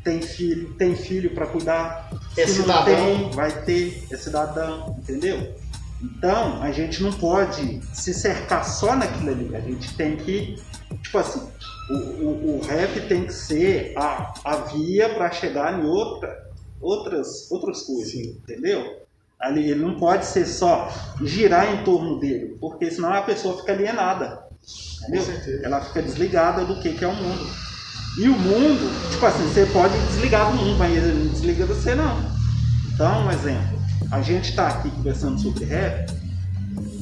[0.03, 2.09] tem filho, tem filho para cuidar.
[2.37, 2.85] É Se cidadão.
[2.85, 5.55] Tem, vai ter, é cidadão, entendeu?
[6.01, 9.55] Então, a gente não pode se cercar só naquilo ali.
[9.55, 10.55] A gente tem que,
[11.01, 11.41] tipo assim,
[11.89, 16.46] o, o, o rap tem que ser a, a via para chegar em outra,
[16.81, 18.37] outras, outras coisas, Sim.
[18.43, 19.01] entendeu?
[19.39, 20.91] Ali, ele não pode ser só
[21.23, 24.47] girar em torno dele, porque senão a pessoa fica alienada.
[25.03, 25.23] Entendeu?
[25.63, 27.47] Ela fica desligada do que, que é o mundo.
[28.17, 31.93] E o mundo, tipo assim, você pode desligar do mundo, mas ele não desliga você
[31.93, 32.17] não.
[32.91, 36.11] Então, um exemplo, a gente está aqui conversando sobre rap,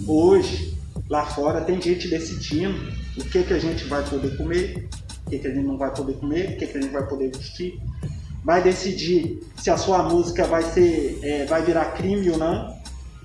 [0.06, 0.78] hoje,
[1.10, 2.78] lá fora, tem gente decidindo
[3.18, 4.90] o que, que a gente vai poder comer,
[5.26, 7.08] o que, que a gente não vai poder comer, o que, que a gente vai
[7.08, 7.80] poder vestir,
[8.46, 12.74] vai decidir se a sua música vai ser, é, vai virar crime ou não,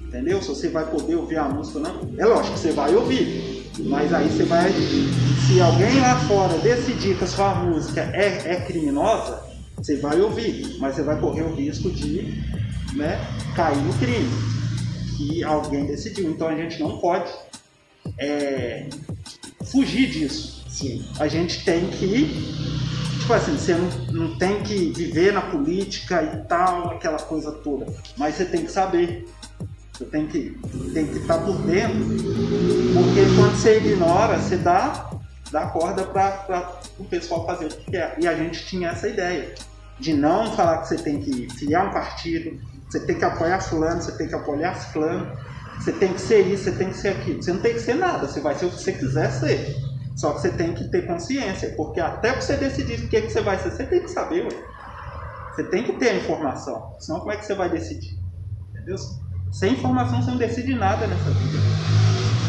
[0.03, 0.41] entendeu?
[0.41, 2.15] Se você vai poder ouvir a música ou não.
[2.19, 4.73] É lógico que você vai ouvir, mas aí você vai,
[5.47, 10.77] se alguém lá fora decidir que a sua música é, é criminosa, Você vai ouvir,
[10.79, 12.43] mas você vai correr o risco de
[12.95, 13.19] né,
[13.55, 14.29] cair no crime
[15.17, 16.31] que alguém decidiu.
[16.31, 17.31] Então a gente não pode
[18.19, 18.89] é,
[19.65, 20.65] fugir disso.
[20.69, 21.05] Sim.
[21.19, 22.61] A gente tem que.
[23.31, 27.87] Tipo assim, você não, não tem que viver na política e tal, aquela coisa toda.
[28.17, 29.25] Mas você tem que saber.
[29.93, 30.59] Você tem que,
[30.93, 32.01] tem que estar por dentro.
[32.93, 35.11] Porque quando você ignora, você dá,
[35.53, 38.17] dá corda para o pessoal fazer o que quer.
[38.19, 39.55] E a gente tinha essa ideia
[40.01, 44.03] de não falar que você tem que criar um partido, você tem que apoiar fulano,
[44.03, 45.31] você tem que apoiar fulano,
[45.79, 47.41] você tem que ser isso, você tem que ser aquilo.
[47.41, 49.90] Você não tem que ser nada, você vai ser o que você quiser ser.
[50.21, 53.33] Só que você tem que ter consciência, porque até você decidir o que, é que
[53.33, 54.51] você vai ser, você tem que saber, ué.
[55.55, 58.19] Você tem que ter a informação, senão como é que você vai decidir?
[58.69, 58.97] Entendeu?
[59.51, 61.59] Sem informação você não decide nada nessa vida.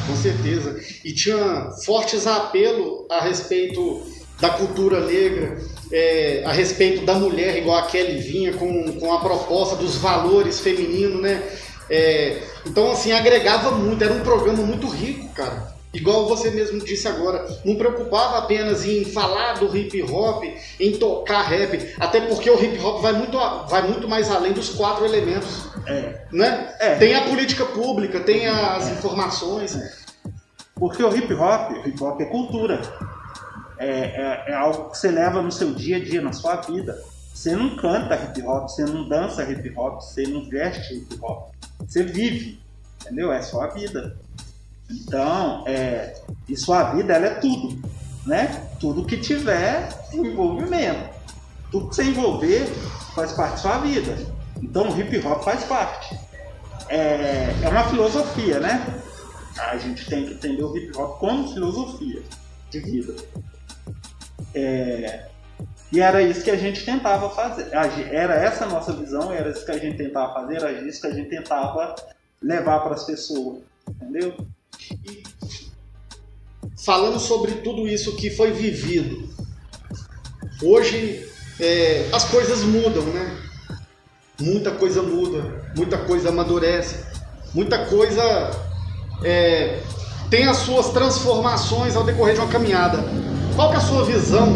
[0.06, 0.82] Com certeza.
[1.06, 4.06] E tinha fortes apelo a respeito
[4.42, 5.58] da cultura negra,
[5.94, 10.60] é, a respeito da mulher, igual a Kelly vinha com, com a proposta dos valores
[10.60, 11.42] femininos, né?
[11.90, 15.80] É, então, assim, agregava muito, era um programa muito rico, cara.
[15.94, 20.44] Igual você mesmo disse agora, não preocupava apenas em falar do hip hop,
[20.80, 24.70] em tocar rap, até porque o hip hop vai muito, vai muito mais além dos
[24.70, 25.70] quatro elementos.
[25.86, 26.26] É.
[26.32, 26.76] Né?
[26.80, 26.96] É.
[26.96, 29.78] Tem a política pública, tem as informações.
[30.76, 32.82] Porque o hip hop, o hip hop é cultura.
[33.78, 37.04] É, é, é algo que você leva no seu dia a dia, na sua vida.
[37.34, 41.50] Você não canta hip hop, você não dança hip hop, você não veste hip hop.
[41.86, 42.62] Você vive,
[43.02, 43.32] entendeu?
[43.32, 44.18] É sua vida.
[44.92, 46.14] Então, é,
[46.48, 47.82] e sua vida ela é tudo,
[48.26, 48.68] né?
[48.80, 51.10] Tudo que tiver envolvimento.
[51.72, 52.66] Tudo que você envolver
[53.16, 54.18] faz parte da sua vida.
[54.62, 56.18] Então o hip hop faz parte.
[56.90, 59.02] É, é uma filosofia, né?
[59.58, 62.22] A gente tem que entender o hip hop como filosofia
[62.70, 63.16] de vida.
[64.54, 65.26] É,
[65.92, 67.70] e era isso que a gente tentava fazer.
[67.74, 71.14] Era essa nossa visão, era isso que a gente tentava fazer, era isso que a
[71.14, 71.96] gente tentava
[72.42, 73.62] levar para as pessoas.
[73.90, 74.36] Entendeu?
[75.06, 75.24] E
[76.78, 79.30] falando sobre tudo isso que foi vivido,
[80.62, 81.28] hoje
[81.60, 83.38] é, as coisas mudam, né?
[84.40, 87.06] Muita coisa muda, muita coisa amadurece,
[87.54, 88.24] muita coisa
[89.24, 89.80] é,
[90.30, 93.04] tem as suas transformações ao decorrer de uma caminhada.
[93.56, 94.54] Qual que é a sua visão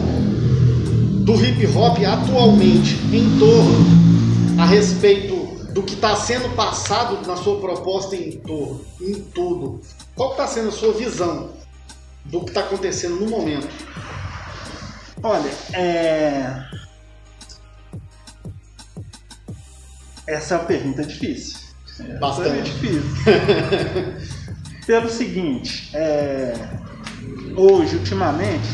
[1.24, 3.86] do hip hop atualmente em torno
[4.60, 5.36] a respeito
[5.74, 9.82] do que está sendo passado na sua proposta em torno, em tudo?
[10.15, 11.54] Qual está sendo a sua visão
[12.23, 13.67] do que está acontecendo no momento?
[15.21, 16.63] Olha, é...
[20.25, 21.60] essa é uma pergunta difícil.
[22.19, 22.60] Bastante.
[22.60, 23.01] É difícil.
[24.88, 26.54] Pelo seguinte, é...
[27.58, 28.69] hoje, ultimamente,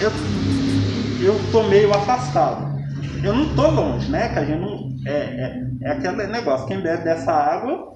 [0.00, 0.10] eu,
[1.24, 2.70] eu tô meio afastado.
[3.22, 4.30] Eu não tô longe, né?
[4.30, 4.90] Que a gente não.
[5.06, 7.94] É, é, é aquele negócio, quem bebe dessa água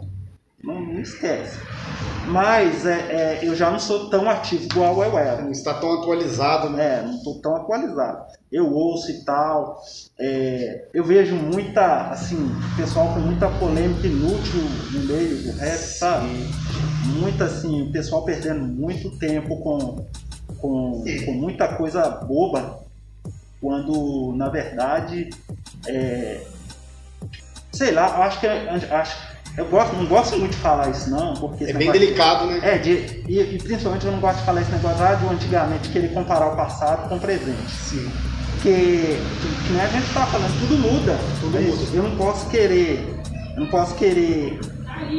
[0.62, 1.58] não, não esquece.
[2.26, 5.42] Mas é, é, eu já não sou tão ativo igual eu era.
[5.42, 7.00] Não está tão atualizado, né?
[7.00, 8.24] É, não estou tão atualizado.
[8.50, 9.82] Eu ouço e tal.
[10.18, 14.60] é, eu vejo muita, assim, pessoal com muita polêmica inútil
[14.92, 16.28] no meio do rap, sabe?
[17.18, 20.06] Muita, assim, o pessoal perdendo muito tempo com,
[20.58, 22.80] com, com muita coisa boba,
[23.60, 25.30] quando na verdade,
[25.86, 26.40] é,
[27.72, 31.64] sei lá, acho que acho, eu gosto, não gosto muito de falar isso não, porque
[31.64, 32.60] É bem negócio- delicado, né?
[32.62, 32.90] é, de,
[33.28, 36.48] e, e principalmente eu não gosto de falar esse negócio lá de antigamente, querer comparar
[36.52, 37.70] o passado com o presente.
[37.70, 38.10] Sim.
[38.54, 41.18] Porque, que, que nem a gente tá falando, tudo muda.
[41.40, 41.96] Tudo muda.
[41.96, 43.14] Eu não posso querer,
[43.56, 44.58] eu não posso querer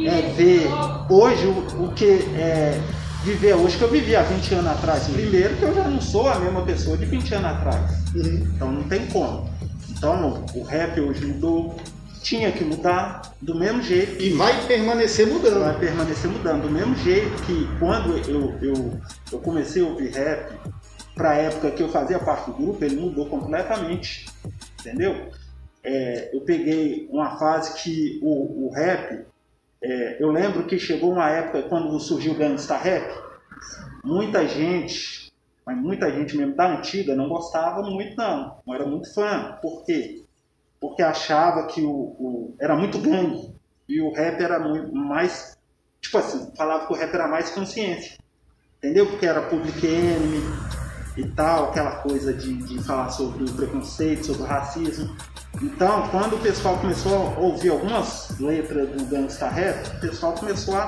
[0.06, 0.68] é, ver
[1.08, 2.80] hoje o, o que é,
[3.24, 5.04] viver hoje que eu vivi há 20 anos atrás.
[5.08, 7.90] Primeiro que eu já não sou a mesma pessoa de 20 anos atrás.
[8.14, 8.48] Uhum.
[8.54, 9.48] Então não tem como.
[9.90, 11.76] Então o rap hoje mudou,
[12.26, 15.60] tinha que mudar do mesmo jeito E vai permanecer mudando.
[15.60, 16.62] vai permanecer mudando.
[16.62, 20.52] Do mesmo jeito que quando eu, eu, eu comecei a ouvir rap,
[21.14, 24.26] para a época que eu fazia parte do grupo, ele mudou completamente.
[24.80, 25.30] Entendeu?
[25.84, 29.24] É, eu peguei uma fase que o, o rap,
[29.80, 33.08] é, eu lembro que chegou uma época quando surgiu o Gangsta Rap,
[34.02, 35.32] muita gente,
[35.64, 39.56] mas muita gente mesmo da antiga não gostava muito não, não era muito fã.
[39.62, 40.25] Por quê?
[40.80, 43.54] Porque achava que o, o- era muito gangue
[43.88, 45.56] e o rap era muito mais,
[46.00, 48.18] tipo assim, falava que o rap era mais consciência,
[48.78, 49.06] entendeu?
[49.06, 50.42] Porque era Public Enemy
[51.16, 55.16] e tal, aquela coisa de, de falar sobre o preconceito, sobre o racismo.
[55.62, 60.76] Então, quando o pessoal começou a ouvir algumas letras do Gangsta Rap, o pessoal começou
[60.76, 60.84] a,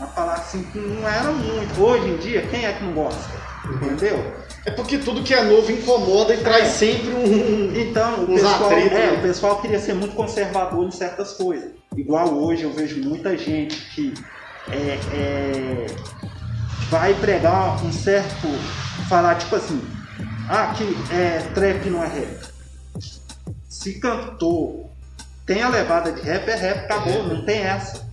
[0.00, 1.80] a falar assim que não era muito.
[1.80, 3.30] Hoje em dia, quem é que não gosta?
[3.72, 4.18] Entendeu?
[4.64, 6.70] É porque tudo que é novo incomoda e traz É.
[6.70, 7.72] sempre um.
[7.74, 9.12] Então, o pessoal, é, né?
[9.18, 11.70] o pessoal queria ser muito conservador em certas coisas.
[11.96, 14.12] Igual hoje eu vejo muita gente que
[14.70, 15.86] é, é,
[16.90, 18.46] vai pregar um certo.
[19.08, 19.80] falar tipo assim,
[20.50, 22.38] ah, que é, trap não é rap.
[23.68, 24.86] Se cantor
[25.46, 28.06] tem a levada de rap, é rap, acabou, não tem essa.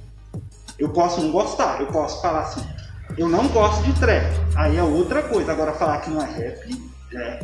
[0.80, 2.66] Eu posso não gostar, eu posso falar assim,
[3.18, 4.26] eu não gosto de trap.
[4.56, 5.52] Aí é outra coisa.
[5.52, 6.82] Agora falar que não é rap,
[7.14, 7.40] é,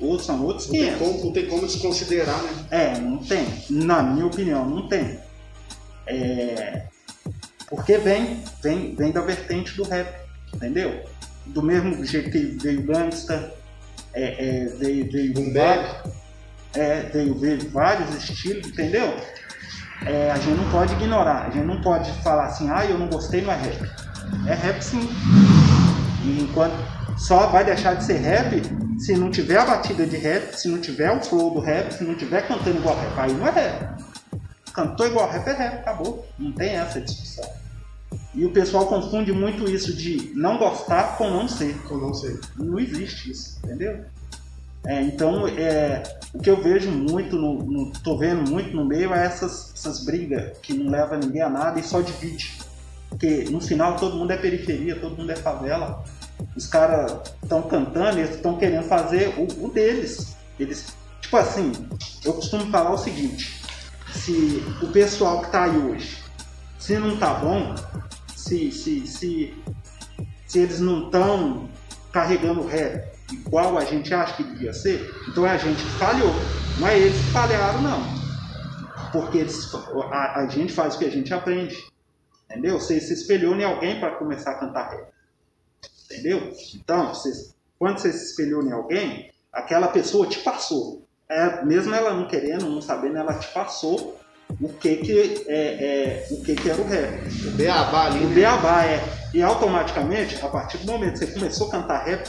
[0.00, 0.98] ou são outros Não tem, 500.
[0.98, 2.66] como, não tem como desconsiderar, né?
[2.70, 3.46] É, não tem.
[3.70, 5.18] Na minha opinião, não tem.
[6.06, 6.84] É,
[7.68, 10.14] porque vem, vem, vem da vertente do rap,
[10.54, 11.02] entendeu?
[11.46, 13.52] Do mesmo jeito que veio gangsta,
[14.12, 16.02] é, é, veio, veio, Boom va-
[16.74, 19.16] é, veio, veio vários estilos, entendeu?
[20.06, 23.08] É, a gente não pode ignorar, a gente não pode falar assim, ah, eu não
[23.08, 23.90] gostei, não é rap.
[24.46, 25.08] É rap sim.
[26.24, 26.74] E enquanto
[27.18, 28.62] só vai deixar de ser rap
[28.98, 32.04] se não tiver a batida de rap, se não tiver o flow do rap, se
[32.04, 33.12] não tiver cantando igual rap.
[33.18, 34.04] Aí não é rap.
[34.72, 36.26] Cantou igual rap é rap, acabou.
[36.38, 37.48] Não tem essa discussão.
[38.34, 41.76] E o pessoal confunde muito isso de não gostar com não ser.
[41.90, 42.38] Eu não sei.
[42.56, 44.04] Não existe isso, entendeu?
[44.86, 46.02] É, então, é,
[46.34, 50.04] o que eu vejo muito, no, no- tô vendo muito no meio é essas, essas
[50.04, 52.58] brigas que não levam ninguém a nada e só divide.
[53.14, 56.02] Porque no final todo mundo é periferia, todo mundo é favela.
[56.56, 60.36] Os caras estão cantando, eles estão querendo fazer o, o deles.
[60.58, 61.72] Eles, tipo assim,
[62.24, 63.62] eu costumo falar o seguinte:
[64.12, 66.18] se o pessoal que tá aí hoje,
[66.76, 67.76] se não tá bom,
[68.34, 69.54] se, se, se,
[70.44, 71.68] se eles não estão
[72.10, 75.90] carregando o rap igual a gente acha que devia ser, então é a gente que
[75.90, 76.34] falhou.
[76.80, 78.02] Não é eles que falharam, não.
[79.12, 79.72] Porque eles,
[80.10, 81.93] a, a gente faz o que a gente aprende.
[82.50, 82.78] Entendeu?
[82.78, 85.08] Você se espelhou em alguém para começar a cantar rap.
[86.10, 86.52] Entendeu?
[86.74, 91.04] Então, você- quando você se espelhou em alguém, aquela pessoa te passou.
[91.28, 94.20] É, mesmo ela não querendo, não sabendo, ela te passou
[94.60, 97.22] o que que, é, é, o que, que era o rap.
[97.48, 98.34] O beabá ali, O né?
[98.34, 99.02] beabá é.
[99.32, 102.28] E automaticamente, a partir do momento que você começou a cantar rap,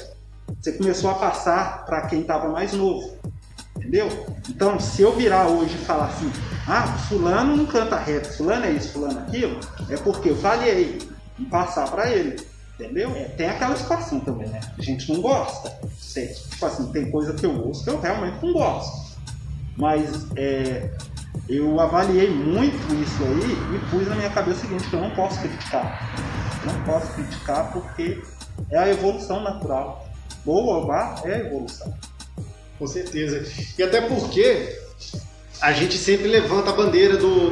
[0.59, 3.17] você começou a passar para quem estava mais novo.
[3.77, 4.07] Entendeu?
[4.49, 6.31] Então, se eu virar hoje e falar assim,
[6.67, 10.99] ah, fulano não canta rap, fulano é isso, fulano é aquilo, é porque eu falhei
[11.39, 12.37] em passar para ele.
[12.77, 13.15] Entendeu?
[13.15, 14.59] É, tem aquela situação também, né?
[14.77, 15.71] A gente não gosta.
[15.97, 19.15] Sei, tipo assim, tem coisa que eu ouço que eu realmente não gosto.
[19.77, 20.89] Mas é,
[21.47, 25.11] eu avaliei muito isso aí e pus na minha cabeça o seguinte, que eu não
[25.11, 26.01] posso criticar.
[26.65, 28.21] Não posso criticar porque
[28.69, 30.05] é a evolução natural.
[30.43, 31.93] Boa ou má é a evolução.
[32.77, 33.41] Com certeza.
[33.77, 34.84] E até porque
[35.65, 37.49] a gente sempre levanta a bandeira do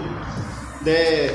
[0.83, 1.31] de,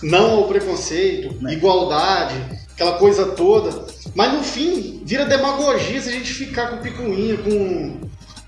[0.00, 1.54] não ao preconceito, Né.
[1.54, 2.36] igualdade,
[2.72, 3.84] aquela coisa toda.
[4.14, 8.00] Mas no fim, vira demagogia se a gente ficar com picuinha, com,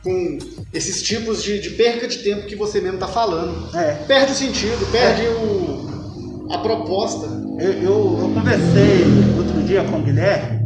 [0.04, 0.38] com
[0.72, 3.74] esses tipos de, de perca de tempo que você mesmo tá falando.
[3.76, 7.26] É, Perde o sentido, perde o, a proposta.
[7.58, 9.04] eu, eu, eu conversei
[9.36, 10.60] outro dia com o Guilherme,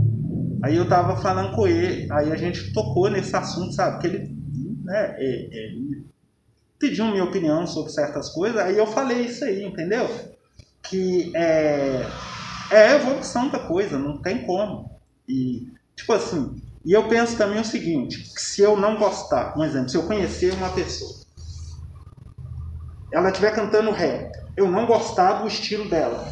[0.62, 4.00] aí eu tava falando com ele, aí a gente tocou nesse assunto, sabe?
[4.00, 4.18] Que ele,
[4.84, 6.15] né, é, é, ele
[6.78, 10.08] pediu minha opinião sobre certas coisas, aí eu falei isso aí, entendeu?
[10.82, 12.10] Que é,
[12.70, 14.90] é a evolução da coisa, não tem como.
[15.28, 19.88] E, tipo assim, e eu penso também o seguinte, se eu não gostar, um exemplo,
[19.88, 21.10] se eu conhecer uma pessoa,
[23.12, 26.24] ela estiver cantando rap, eu não gostar do estilo dela,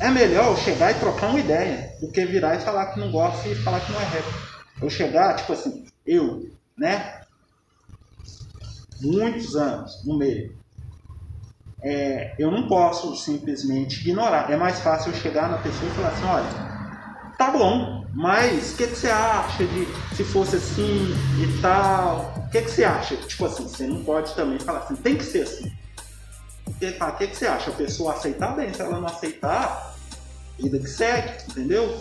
[0.00, 3.10] é melhor eu chegar e trocar uma ideia do que virar e falar que não
[3.10, 4.26] gosta e falar que não é rap.
[4.82, 7.23] Eu chegar, tipo assim, eu, né?
[9.00, 10.56] Muitos anos no meio.
[11.82, 14.50] É, eu não posso simplesmente ignorar.
[14.50, 18.76] É mais fácil eu chegar na pessoa e falar assim, olha, tá bom, mas o
[18.76, 22.32] que, que você acha de se fosse assim e tal?
[22.36, 23.16] O que, que você acha?
[23.16, 25.70] Tipo assim, você não pode também falar assim, tem que ser assim.
[26.66, 27.70] O que, que você acha?
[27.70, 29.94] A pessoa aceitar bem, se ela não aceitar,
[30.58, 32.00] vida que segue, entendeu?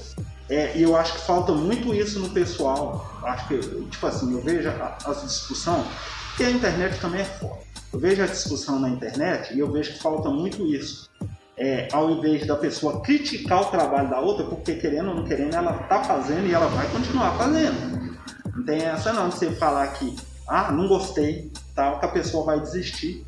[0.49, 3.09] É, e eu acho que falta muito isso no pessoal.
[3.23, 3.59] Acho que,
[3.89, 4.69] tipo assim, eu vejo
[5.05, 5.87] as discussões,
[6.33, 7.61] porque a internet também é foda.
[7.91, 11.07] Eu vejo a discussão na internet e eu vejo que falta muito isso.
[11.55, 15.53] É, ao invés da pessoa criticar o trabalho da outra, porque querendo ou não querendo,
[15.55, 18.11] ela tá fazendo e ela vai continuar fazendo.
[18.55, 20.15] Não tem essa não, de você falar que,
[20.47, 23.23] ah, não gostei, tal, que a pessoa vai desistir.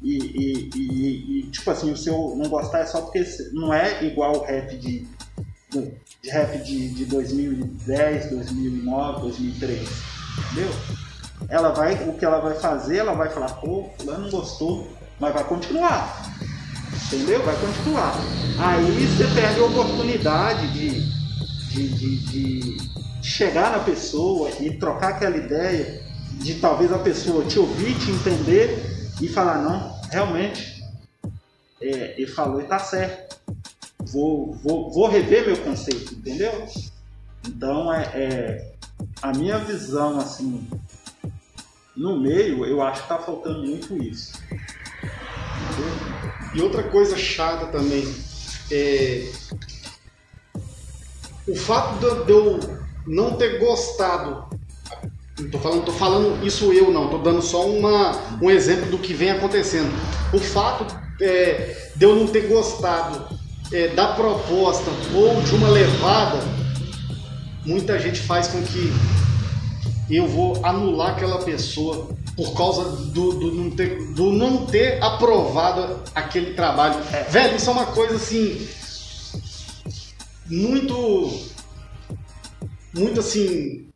[0.00, 4.04] E, e- e- e, tipo assim, o seu não gostar é só porque não é
[4.04, 5.04] igual o rap de,
[5.72, 5.92] do-
[6.22, 9.88] de rap de, de 2010, 2009, 2003,
[10.52, 10.72] entendeu?
[11.48, 14.88] Ela vai, o que ela vai fazer, ela vai falar, pô, fulano não gostou,
[15.18, 16.34] mas vai continuar,
[17.06, 17.42] entendeu?
[17.42, 18.14] Vai continuar.
[18.58, 21.00] Aí você perde a oportunidade de,
[21.68, 26.02] de, de, de, chegar na pessoa e trocar aquela ideia
[26.40, 30.82] de talvez a pessoa te ouvir, te entender e falar, não, realmente,
[31.80, 33.40] é, ele falou e tá certo.
[34.12, 36.66] Vou, vou, vou rever meu conceito, entendeu?
[37.46, 38.72] Então é, é
[39.20, 40.68] a minha visão assim
[41.96, 44.32] no meio, eu acho que tá faltando muito isso.
[46.54, 48.04] E outra coisa chata também
[48.70, 49.28] é
[51.46, 52.60] o fato de eu
[53.06, 54.50] não ter gostado.
[55.50, 59.12] Tô falando, tô falando isso eu não, tô dando só uma, um exemplo do que
[59.12, 59.90] vem acontecendo.
[60.32, 60.86] O fato
[61.20, 63.26] é, de eu não ter gostado
[63.72, 66.38] é, da proposta ou de uma levada,
[67.66, 68.92] muita gente faz com que
[70.16, 76.02] eu vou anular aquela pessoa por causa do, do, não, ter, do não ter aprovado
[76.14, 76.96] aquele trabalho.
[77.12, 77.22] É.
[77.24, 78.68] Velho, isso é uma coisa assim.
[80.46, 81.30] Muito.
[82.94, 83.88] Muito assim.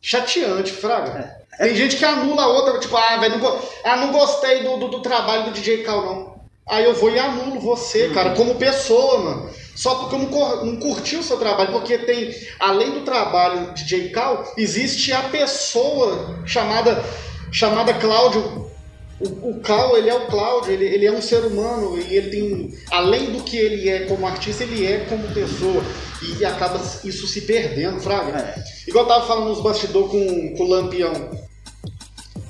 [0.00, 1.42] Chateante, Fraga.
[1.58, 1.64] É.
[1.64, 4.88] Tem gente que anula a outra, tipo, ah, velho, não, ah, não gostei do, do,
[4.88, 6.32] do, trabalho do DJ Cal, não.
[6.66, 8.14] Aí eu vou e anulo você, uhum.
[8.14, 9.50] cara, como pessoa, mano.
[9.82, 13.82] Só porque eu não, não curti o seu trabalho, porque tem, além do trabalho de
[13.82, 17.04] DJ Cal, existe a pessoa chamada
[17.50, 18.70] chamada Cláudio.
[19.18, 22.30] O, o Cal, ele é o Cláudio, ele, ele é um ser humano e ele
[22.30, 25.82] tem, além do que ele é como artista, ele é como pessoa.
[26.22, 28.38] E acaba isso se perdendo, Fraga.
[28.38, 28.64] É.
[28.86, 31.12] Igual eu tava falando nos bastidores com, com o Lampião,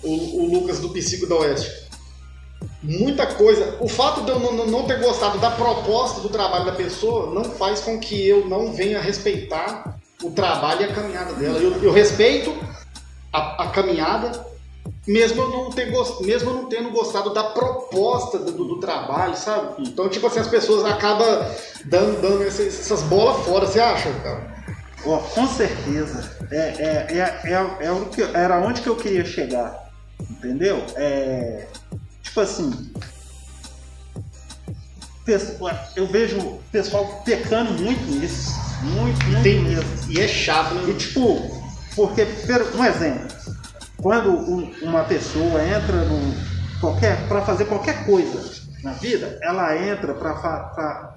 [0.02, 1.81] o, o Lucas do Psico da Oeste
[2.82, 3.76] muita coisa.
[3.80, 7.44] O fato de eu não, não, ter gostado da proposta do trabalho da pessoa não
[7.44, 11.58] faz com que eu não venha respeitar o trabalho e a caminhada dela.
[11.58, 12.52] Eu, eu respeito
[13.32, 14.46] a, a, caminhada,
[15.06, 16.22] mesmo eu não ter gost...
[16.22, 19.82] mesmo eu não tendo gostado da proposta do, do, do, trabalho, sabe?
[19.88, 21.46] Então, tipo assim, as pessoas acabam
[21.84, 24.52] dando, dando essas, essas bolas fora, você acha, cara?
[25.04, 26.30] Oh, com certeza.
[26.50, 29.90] É, é, é, é, é o que, era onde que eu queria chegar.
[30.20, 30.84] Entendeu?
[30.94, 31.66] É,
[32.32, 32.90] tipo assim.
[35.94, 38.50] Eu vejo o pessoal pecando muito nisso.
[38.82, 39.88] Muito, muito Tem, mesmo.
[40.10, 40.90] E é chato, né?
[40.90, 41.38] E tipo,
[41.94, 42.26] porque,
[42.74, 43.28] um exemplo,
[43.98, 46.34] quando um, uma pessoa entra num
[46.80, 51.14] qualquer para fazer qualquer coisa na vida, ela entra para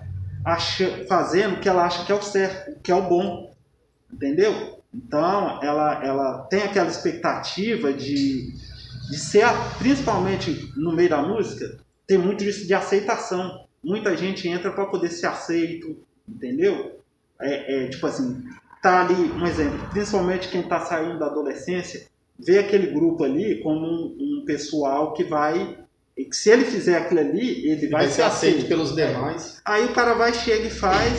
[1.07, 3.51] fazendo o que ela acha que é o certo, o que é o bom,
[4.13, 4.83] entendeu?
[4.93, 8.53] Então ela, ela tem aquela expectativa de,
[9.09, 9.45] de ser,
[9.77, 11.77] principalmente no meio da música,
[12.07, 13.65] tem muito isso de aceitação.
[13.83, 15.97] Muita gente entra para poder ser aceito,
[16.27, 16.99] entendeu?
[17.39, 18.43] É, é, tipo assim,
[18.81, 22.07] tá ali, um exemplo, principalmente quem está saindo da adolescência,
[22.39, 25.77] vê aquele grupo ali como um, um pessoal que vai
[26.15, 29.59] que se ele fizer aquilo ali, ele vai, vai ser aceito, aceito pelos demais.
[29.65, 31.11] Aí o cara vai, chega e faz,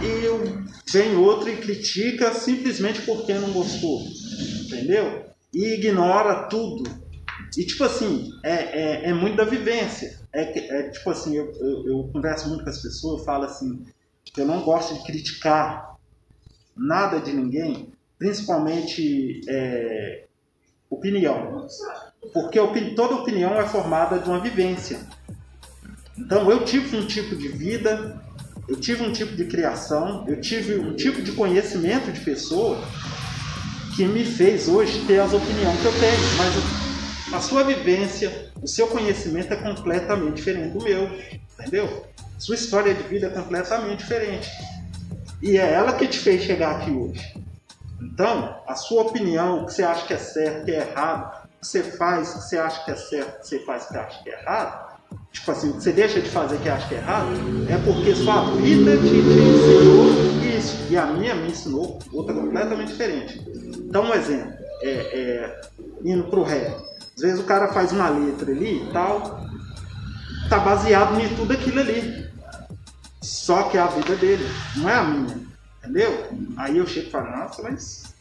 [0.00, 4.02] e vem outro e critica simplesmente porque não gostou,
[4.66, 5.24] entendeu?
[5.52, 6.84] E ignora tudo.
[7.56, 10.20] E tipo assim, é, é, é muito da vivência.
[10.32, 13.84] É, é tipo assim, eu, eu, eu, converso muito com as pessoas, eu falo assim,
[14.36, 15.96] eu não gosto de criticar
[16.76, 20.24] nada de ninguém, principalmente é,
[20.88, 21.66] opinião.
[22.32, 22.58] Porque
[22.94, 25.00] toda opinião é formada de uma vivência.
[26.16, 28.22] Então eu tive um tipo de vida,
[28.68, 32.78] eu tive um tipo de criação, eu tive um tipo de conhecimento de pessoa
[33.96, 36.18] que me fez hoje ter as opiniões que eu tenho.
[36.36, 36.79] Mas
[37.32, 41.08] a sua vivência, o seu conhecimento é completamente diferente do meu,
[41.58, 42.04] entendeu?
[42.38, 44.50] Sua história de vida é completamente diferente.
[45.42, 47.34] E é ela que te fez chegar aqui hoje.
[48.00, 51.60] Então, a sua opinião, o que você acha que é certo, que é errado, o
[51.60, 53.88] que você faz, o que você acha que é certo, o que você faz, o
[53.88, 55.00] que acha que é errado,
[55.32, 57.28] tipo assim, você deixa de fazer o que acha que é errado,
[57.68, 60.10] é porque sua vida te, te ensinou
[60.58, 60.76] isso.
[60.90, 63.40] E a minha me ensinou outra completamente diferente.
[63.78, 64.52] Então, um exemplo,
[64.82, 65.60] é, é,
[66.04, 66.89] indo pro rap.
[67.20, 69.44] Às vezes o cara faz uma letra ali e tal,
[70.48, 72.26] tá baseado em tudo aquilo ali.
[73.20, 74.42] Só que é a vida dele,
[74.76, 75.38] não é a minha.
[75.84, 76.28] Entendeu?
[76.56, 78.14] Aí eu chego e falo, nossa, mas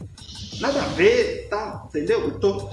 [0.60, 1.86] nada a ver, tá?
[1.88, 2.26] Entendeu?
[2.26, 2.70] Eu tô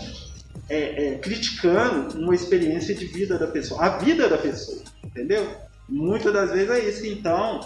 [0.68, 5.48] é, é, criticando uma experiência de vida da pessoa, a vida da pessoa, entendeu?
[5.88, 7.06] Muitas das vezes é isso.
[7.06, 7.60] Então,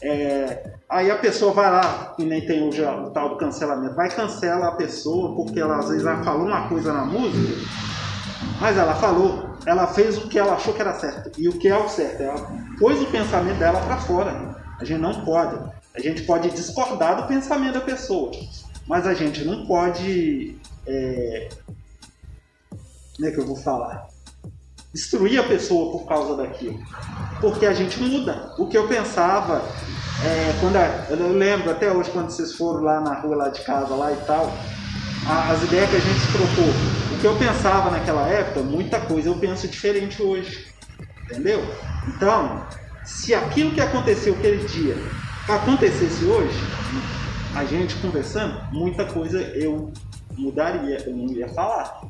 [0.00, 4.08] é, aí a pessoa vai lá, e nem tem hoje o tal do cancelamento, vai
[4.08, 7.97] cancela a pessoa porque ela às vezes ela falou uma coisa na música,
[8.60, 11.30] mas ela falou, ela fez o que ela achou que era certo.
[11.38, 12.22] E o que é o certo?
[12.22, 14.56] Ela pôs o pensamento dela para fora.
[14.80, 15.58] A gente não pode.
[15.94, 18.30] A gente pode discordar do pensamento da pessoa,
[18.86, 20.56] mas a gente não pode.
[20.86, 21.48] É...
[23.16, 24.06] Como é que eu vou falar?
[24.94, 26.78] Destruir a pessoa por causa daquilo.
[27.40, 28.54] Porque a gente muda.
[28.58, 29.62] O que eu pensava
[30.24, 33.60] é, quando a, eu lembro até hoje quando vocês foram lá na rua lá de
[33.62, 34.52] casa lá e tal,
[35.28, 36.18] a, as ideias que a gente.
[36.18, 40.68] O que eu pensava naquela época, muita coisa eu penso diferente hoje.
[41.24, 41.60] Entendeu?
[42.06, 42.66] Então,
[43.04, 44.94] se aquilo que aconteceu aquele dia
[45.48, 46.56] acontecesse hoje,
[47.54, 49.92] a gente conversando, muita coisa eu
[50.36, 52.08] mudaria, eu não ia falar.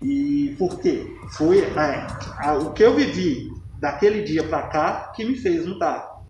[0.00, 1.06] E por quê?
[1.32, 2.06] Foi é,
[2.38, 3.50] a, o que eu vivi
[3.80, 6.22] daquele dia para cá que me fez mudar.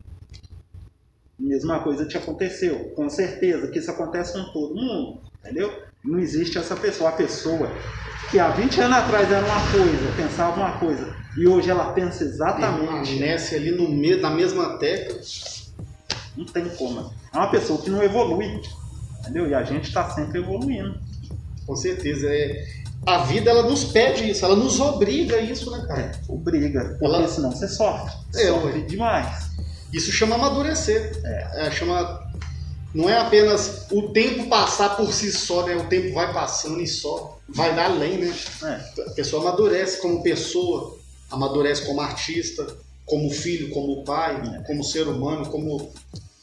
[1.39, 5.94] Mesma coisa te aconteceu, com certeza que isso acontece com todo mundo, entendeu?
[6.05, 7.71] Não existe essa pessoa, a pessoa
[8.31, 12.25] que há 20 anos atrás era uma coisa, pensava uma coisa, e hoje ela pensa
[12.25, 13.11] exatamente.
[13.17, 15.19] Permanece ali no meio, na mesma tecla.
[16.37, 17.13] Não tem como.
[17.33, 18.61] É uma pessoa que não evolui,
[19.21, 19.49] entendeu?
[19.49, 20.99] E a gente está sempre evoluindo.
[21.67, 22.27] Com certeza.
[22.29, 22.67] É,
[23.07, 26.01] a vida ela nos pede isso, ela nos obriga a isso, né, cara?
[26.03, 26.97] É, obriga.
[27.01, 28.13] Porque Ela- senão você sofre.
[28.35, 28.87] É, sofre ué.
[28.87, 29.51] demais.
[29.93, 31.13] Isso chama amadurecer.
[31.25, 32.21] É, chama.
[32.95, 35.75] Não é apenas o tempo passar por si só, né?
[35.77, 37.41] O tempo vai passando e só.
[37.49, 38.35] Vai dar além, né?
[38.63, 39.03] É.
[39.03, 40.97] A pessoa amadurece como pessoa,
[41.31, 42.65] amadurece como artista,
[43.05, 44.63] como filho, como pai, É.
[44.63, 45.93] como ser humano, como,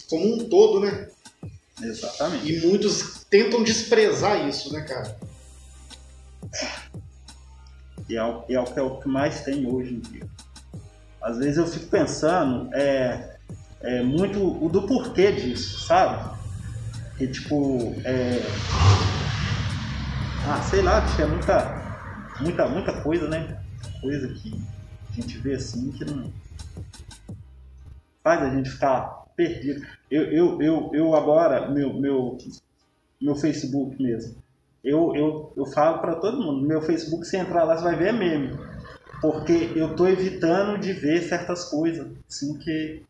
[0.10, 1.08] como um todo, né?
[1.82, 2.52] Exatamente.
[2.52, 5.18] E muitos tentam desprezar isso, né, cara?
[8.10, 10.28] E é, o, e é o que é o que mais tem hoje em dia.
[11.22, 13.38] Às vezes eu fico pensando é,
[13.80, 16.41] é muito o do porquê disso, sabe?
[17.18, 18.42] Que tipo, é...
[20.48, 22.04] Ah, sei lá, bicho, é muita,
[22.40, 23.62] muita, muita coisa, né?
[24.02, 24.60] Coisa que
[25.10, 26.32] a gente vê assim que não
[28.24, 29.86] faz a gente ficar perdido.
[30.10, 32.38] Eu, eu, eu, eu agora, meu, meu,
[33.20, 34.36] meu Facebook mesmo,
[34.84, 38.14] eu, eu, eu falo para todo mundo, meu Facebook, se entrar lá, você vai ver
[38.14, 38.58] meme.
[39.22, 43.04] Porque eu tô evitando de ver certas coisas, assim, que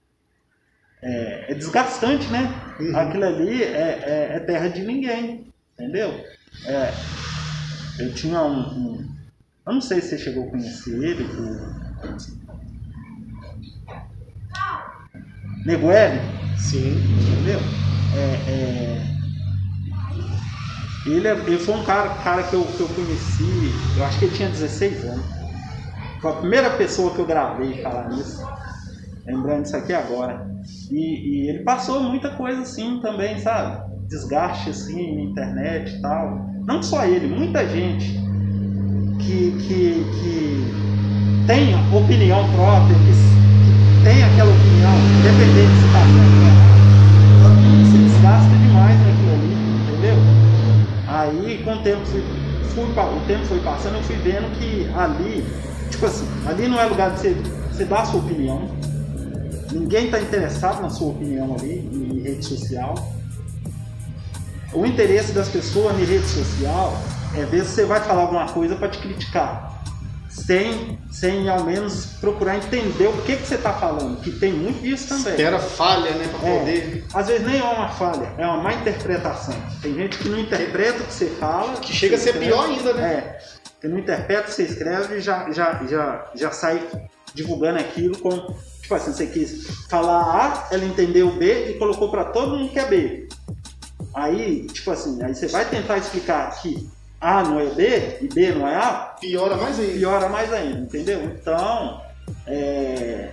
[1.03, 2.53] é, é desgastante, né?
[2.79, 2.95] Uhum.
[2.95, 6.09] Aquilo ali é, é, é terra de ninguém, entendeu?
[6.67, 6.91] É,
[7.99, 9.11] eu tinha um, um-
[9.67, 11.81] Eu não sei se você chegou a conhecer ele, o...
[15.65, 16.19] Nego L,
[16.57, 16.91] Sim.
[16.97, 17.59] entendeu?
[18.15, 19.21] É, é,
[21.05, 24.35] Ele, ele foi um cara, cara que, eu, que eu conheci, eu acho que ele
[24.35, 25.25] tinha 16 anos.
[26.21, 28.39] Foi a primeira pessoa que eu gravei falar nisso.
[29.25, 30.50] Lembrando isso aqui agora.
[30.91, 33.81] E, e ele passou muita coisa assim também, sabe?
[34.09, 36.45] Desgaste assim na internet e tal.
[36.67, 38.19] Não só ele, muita gente
[39.19, 46.41] que, que, que tem opinião própria, que, que tem aquela opinião, independente se está certo
[46.41, 46.81] errado,
[47.91, 50.15] se desgasta demais naquilo ali, entendeu?
[51.07, 52.21] Aí com o tempo fui,
[52.73, 55.43] fui o tempo foi passando, eu fui vendo que ali,
[55.89, 57.35] tipo assim, ali não é lugar de você,
[57.71, 58.69] você dar a sua opinião.
[59.71, 62.95] Ninguém está interessado na sua opinião ali, em rede social.
[64.73, 66.93] O interesse das pessoas em rede social
[67.37, 69.69] é ver se você vai falar alguma coisa para te criticar.
[70.29, 74.81] Sem, sem ao menos procurar entender o que, que você está falando, que tem muito
[74.81, 75.31] disso também.
[75.33, 77.05] Espera falha, né, pra É, poder.
[77.13, 79.53] às vezes nem é uma falha, é uma má interpretação.
[79.81, 81.73] Tem gente que não interpreta o que você fala.
[81.81, 82.45] Que chega a ser escreve.
[82.49, 83.13] pior ainda, né?
[83.13, 83.39] É,
[83.81, 86.81] que não interpreta o que você escreve e já, já, já, já sai
[87.35, 88.55] divulgando aquilo com.
[88.91, 92.77] Tipo assim, você quis falar A, ela entendeu B e colocou para todo mundo que
[92.77, 93.29] é B.
[94.13, 96.89] Aí, tipo assim, aí você vai tentar explicar que
[97.21, 99.93] A não é B e B não é A, Piora mais ainda.
[99.93, 101.23] piora mais ainda, entendeu?
[101.23, 102.01] Então,
[102.45, 103.31] é...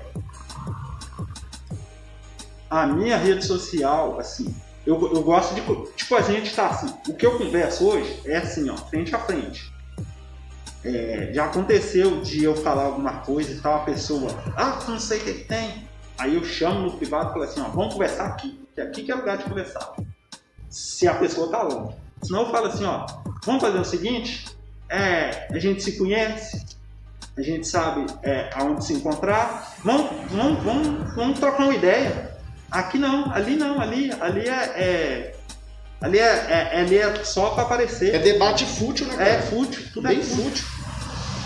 [2.70, 4.54] a minha rede social, assim,
[4.86, 5.62] eu, eu gosto de.
[5.96, 9.18] Tipo, a gente tá assim, o que eu converso hoje é assim, ó, frente a
[9.18, 9.72] frente.
[10.85, 15.18] É, já aconteceu de eu falar alguma coisa e tal, a pessoa, ah, não sei
[15.18, 15.89] o que, que tem.
[16.16, 19.11] Aí eu chamo no privado e falo assim, ó, vamos conversar aqui, que aqui que
[19.11, 19.95] é o lugar de conversar.
[20.68, 21.97] Se a pessoa tá longe.
[22.22, 23.07] Senão eu falo assim, ó,
[23.45, 24.47] vamos fazer o seguinte,
[24.89, 26.64] é, a gente se conhece,
[27.37, 32.37] a gente sabe é, aonde se encontrar, vamos, vamos, vamos, vamos trocar uma ideia.
[32.70, 35.38] Aqui não, ali não, ali, ali é, é-
[36.01, 36.22] ali é,
[36.72, 38.14] é- ali é só para aparecer.
[38.14, 39.42] É debate fútil, né, É cara?
[39.42, 40.64] fútil, tudo Bem é fútil, fútil.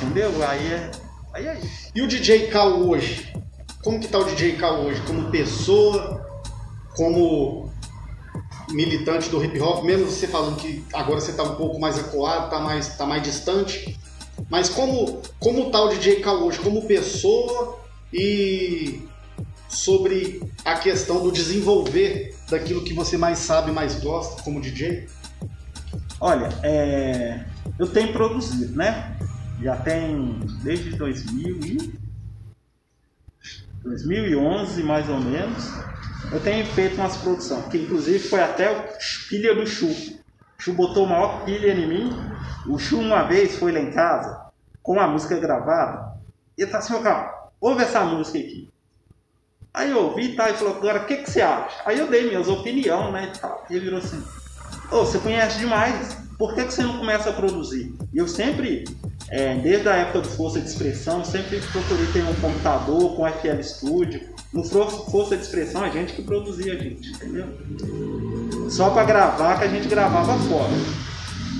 [0.02, 0.32] entendeu?
[0.48, 0.90] Aí é,
[1.34, 1.90] aí é isso.
[1.94, 3.32] E o DJ Cal hoje?
[3.82, 5.00] Como que tá o DJ Cal hoje?
[5.02, 6.24] Como pessoa,
[6.96, 7.70] como
[8.70, 12.48] militante do hip hop, mesmo você falando que agora você tá um pouco mais acuado,
[12.50, 13.98] tá mais, tá mais distante.
[14.48, 16.58] Mas como, como tá o DJ Cal hoje?
[16.60, 17.78] Como pessoa
[18.12, 19.02] e
[19.68, 25.08] sobre a questão do desenvolver daquilo que você mais sabe, mais gosta como DJ?
[26.20, 27.44] Olha, é,
[27.78, 29.16] eu tenho produzido, né?
[29.60, 32.02] Já tem desde 2000 e
[33.82, 35.64] 2011 mais ou menos.
[36.30, 38.84] eu tenho feito umas produções, que inclusive foi até o
[39.28, 39.88] pilha do Chu.
[39.88, 42.12] O Chu botou a maior pilha em mim.
[42.68, 44.46] O Chu uma vez foi lá em casa,
[44.82, 46.16] com a música gravada,
[46.56, 48.71] e ele tá assim, ó, ouve essa música aqui.
[49.74, 51.80] Aí eu ouvi tal, e falou, agora o que, que você acha?
[51.86, 53.64] Aí eu dei minhas opiniões, né, e tal.
[53.70, 54.22] E ele virou assim,
[54.90, 57.94] ô, oh, você conhece demais, por que, que você não começa a produzir?
[58.12, 58.84] E eu sempre,
[59.30, 63.62] é, desde a época do Força de Expressão, sempre procurei ter um computador com FL
[63.62, 64.20] Studio.
[64.52, 67.46] No Força de Expressão, a gente que produzia a gente, entendeu?
[68.68, 70.72] Só para gravar que a gente gravava fora.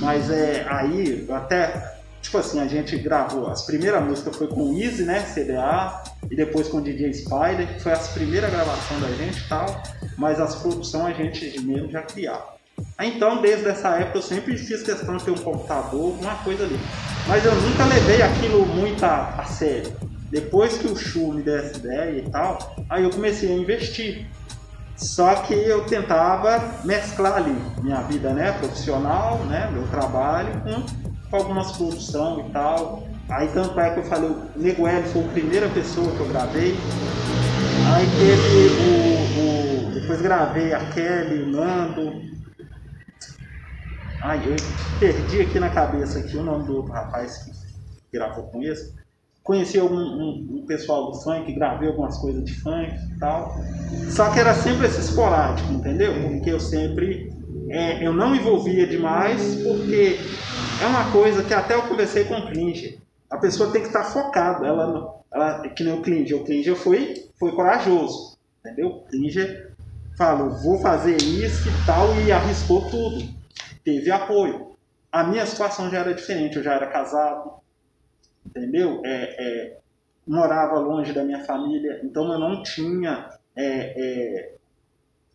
[0.01, 1.92] Mas é, aí, até,
[2.23, 6.37] tipo assim, a gente gravou, as primeiras músicas foi com o Easy, né, CDA, e
[6.37, 9.83] depois com o DJ Spider, que foi as primeiras gravações da gente e tal,
[10.17, 12.53] mas as produções a gente mesmo já criava.
[13.01, 16.79] Então, desde essa época, eu sempre fiz questão de ter um computador, uma coisa ali.
[17.27, 19.93] Mas eu nunca levei aquilo muito a, a sério.
[20.31, 24.27] Depois que o Chu me deu essa ideia e tal, aí eu comecei a investir.
[24.97, 31.39] Só que eu tentava mesclar ali minha vida né, profissional, né, meu trabalho, com, com
[31.39, 33.05] algumas produções e tal.
[33.31, 36.29] Aí tanto é que eu falei, o Nego L foi a primeira pessoa que eu
[36.29, 36.77] gravei.
[37.95, 42.33] Aí teve o, o depois gravei a Kelly, o Nando,
[44.21, 44.55] Ai, eu
[45.01, 47.53] perdi aqui na cabeça aqui o nome do outro rapaz que
[48.17, 48.95] gravou com esse.
[49.43, 53.57] Conheci algum, um, um, pessoal do funk, gravei algumas coisas de funk e tal.
[54.11, 56.13] Só que era sempre esse esporádico, entendeu?
[56.29, 57.33] Porque eu sempre.
[57.73, 60.19] É, eu não envolvia demais, porque
[60.81, 62.99] é uma coisa que até eu conversei com o Klinger.
[63.31, 64.67] A pessoa tem que estar focada.
[64.67, 66.37] Ela, ela, que nem o Klinger.
[66.37, 68.89] O Klinger foi, foi corajoso, entendeu?
[68.89, 69.73] O Klinger
[70.17, 73.43] falou, vou fazer isso e tal, e arriscou tudo
[73.85, 74.77] teve apoio.
[75.11, 77.53] A minha situação já era diferente, eu já era casado,
[78.47, 79.03] entendeu?
[79.05, 79.79] É, é,
[80.27, 84.53] morava longe da minha família, então eu não tinha, é,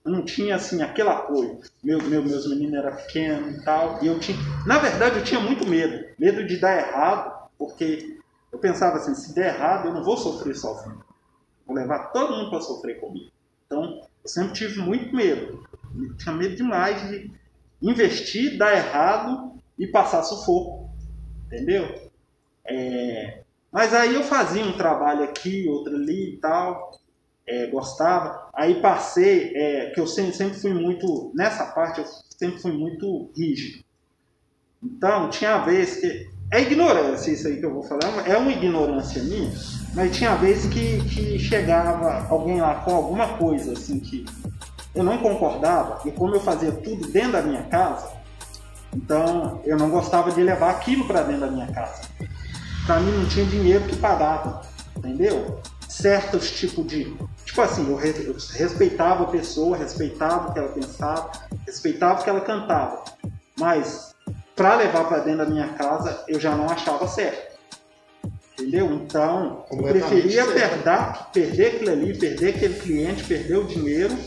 [0.08, 1.60] é não tinha assim aquele apoio.
[1.84, 5.40] Meu, meu, meus meninos eram pequenos e tal, e eu tinha, na verdade, eu tinha
[5.40, 8.18] muito medo, medo de dar errado, porque
[8.52, 11.04] eu pensava assim, se der errado, eu não vou sofrer sozinho,
[11.66, 13.32] vou levar todo mundo para sofrer comigo.
[13.66, 17.32] Então, eu sempre tive muito medo, eu tinha medo demais de
[17.82, 20.90] investir, dar errado e passar sufoco.
[21.46, 22.10] Entendeu?
[22.66, 23.42] É...
[23.72, 27.00] Mas aí eu fazia um trabalho aqui, outro ali e tal,
[27.48, 28.50] é, gostava.
[28.54, 32.06] Aí passei, é, que eu sempre, sempre fui muito, nessa parte eu
[32.38, 33.84] sempre fui muito rígido.
[34.84, 36.38] Então, tinha vez que.
[36.50, 39.52] É ignorância isso aí que eu vou falar, é uma ignorância minha,
[39.94, 44.26] mas tinha vez que, que chegava alguém lá com alguma coisa assim que
[44.96, 48.10] eu não concordava, e como eu fazia tudo dentro da minha casa,
[48.96, 52.04] então eu não gostava de levar aquilo para dentro da minha casa.
[52.86, 54.62] Para mim não tinha dinheiro que pagava,
[54.96, 55.60] entendeu?
[55.88, 57.16] Certos tipos de.
[57.46, 61.32] Tipo assim, eu, respeitava a pessoa, respeitava o que ela pensava,
[61.66, 63.04] respeitava o que ela cantava,
[63.58, 64.14] mas
[64.56, 67.58] para levar para dentro da minha casa eu já não achava certo.
[68.60, 68.92] Entendeu?
[68.92, 74.18] Então, eu preferia perder, perder aquilo ali, perder aquele cliente, perder o dinheiro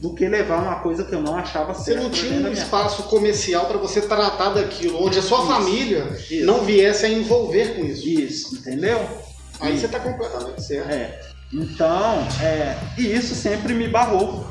[0.00, 3.08] do que levar uma coisa que eu não achava Você não tinha um espaço casa.
[3.08, 6.46] comercial para você tratar daquilo, onde a sua isso, família isso.
[6.46, 8.08] não viesse a envolver com isso.
[8.08, 8.98] Isso, entendeu?
[9.60, 10.90] Aí e, você está completamente certo.
[10.90, 11.20] É.
[11.52, 14.46] Então, é, e isso sempre me barrou.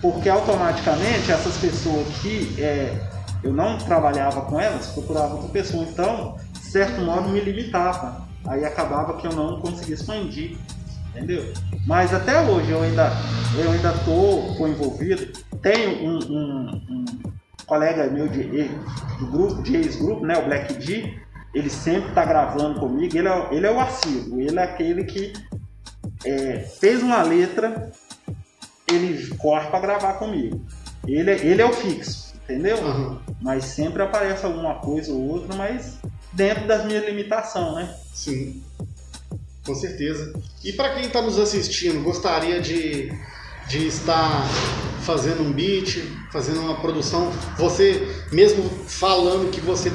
[0.00, 2.94] Porque automaticamente essas pessoas que é,
[3.42, 5.84] eu não trabalhava com elas, procurava outra pessoa.
[5.84, 8.26] Então, de certo modo, me limitava.
[8.46, 10.58] Aí acabava que eu não conseguia expandir
[11.14, 11.52] entendeu?
[11.86, 13.12] Mas até hoje eu ainda
[13.56, 15.32] eu ainda tô, envolvido.
[15.62, 17.04] Tenho um, um, um,
[17.66, 18.68] colega meu de,
[19.18, 21.14] do grupo, de ex-grupo, né, o Black D,
[21.54, 25.32] ele sempre tá gravando comigo, ele é, ele é o assíduo, ele é aquele que
[26.24, 27.90] é, fez uma letra,
[28.88, 30.64] ele corre para gravar comigo.
[31.06, 32.78] Ele, é, ele é o fixo, entendeu?
[32.78, 33.18] Uhum.
[33.40, 35.98] Mas sempre aparece alguma coisa ou outra, mas
[36.32, 37.94] dentro das minhas limitações, né?
[38.12, 38.62] Sim.
[39.64, 40.32] Com certeza.
[40.62, 43.10] E para quem está nos assistindo, gostaria de,
[43.68, 44.48] de estar
[45.02, 46.02] fazendo um beat,
[46.32, 49.92] fazendo uma produção, você mesmo falando que você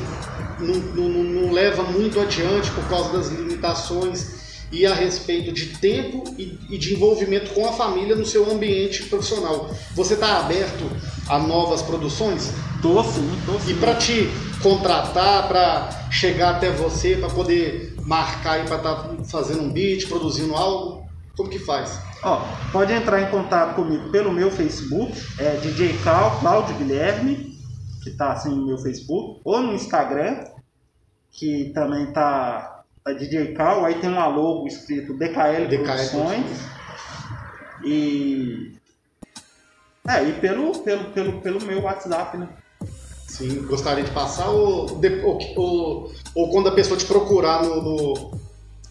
[0.60, 4.40] não, não, não leva muito adiante por causa das limitações
[4.72, 9.04] e a respeito de tempo e, e de envolvimento com a família no seu ambiente
[9.04, 9.72] profissional.
[9.96, 10.86] Você está aberto
[11.28, 12.52] a novas produções?
[12.82, 13.72] Tô sim, tô sim.
[13.72, 14.30] E para te
[14.62, 20.08] contratar, para chegar até você, para poder marcar aí para estar tá fazendo um beat,
[20.08, 20.99] produzindo algo?
[21.40, 21.98] Como que faz?
[22.22, 22.42] Ó,
[22.74, 27.58] pode entrar em contato comigo pelo meu Facebook, é DJ Cal, Claudio Guilherme,
[28.04, 30.44] que tá assim no meu Facebook, ou no Instagram,
[31.32, 36.46] que também tá, tá DJ Cal, aí tem um logo escrito DKL, DKL Produções.
[37.86, 38.74] E
[40.10, 42.50] É, e pelo, pelo, pelo, pelo meu WhatsApp, né?
[43.26, 48.39] Sim, gostaria de passar ou, ou, ou, ou quando a pessoa te procurar no, no,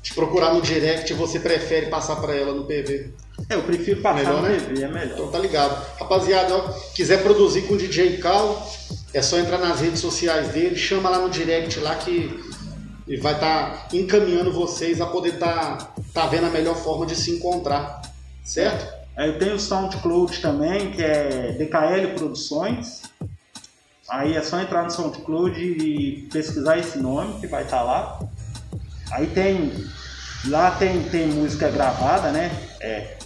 [0.09, 3.13] te procurar no direct, você prefere passar para ela no PV?
[3.49, 4.59] É, eu prefiro passar melhor, no né?
[4.59, 5.13] PV, é melhor.
[5.13, 5.99] Então tá ligado.
[5.99, 8.67] Rapaziada, ó, quiser produzir com o DJ Cal,
[9.13, 12.43] é só entrar nas redes sociais dele, chama lá no direct lá que
[13.07, 17.05] ele vai estar tá encaminhando vocês a poder estar tá, tá vendo a melhor forma
[17.05, 18.01] de se encontrar,
[18.43, 18.91] certo?
[19.15, 23.03] É, eu tenho o SoundCloud também, que é DKL Produções.
[24.09, 28.21] Aí é só entrar no SoundCloud e pesquisar esse nome que vai estar tá lá.
[29.11, 29.73] Aí tem.
[30.47, 32.51] Lá tem, tem música gravada, né?
[32.81, 33.17] É,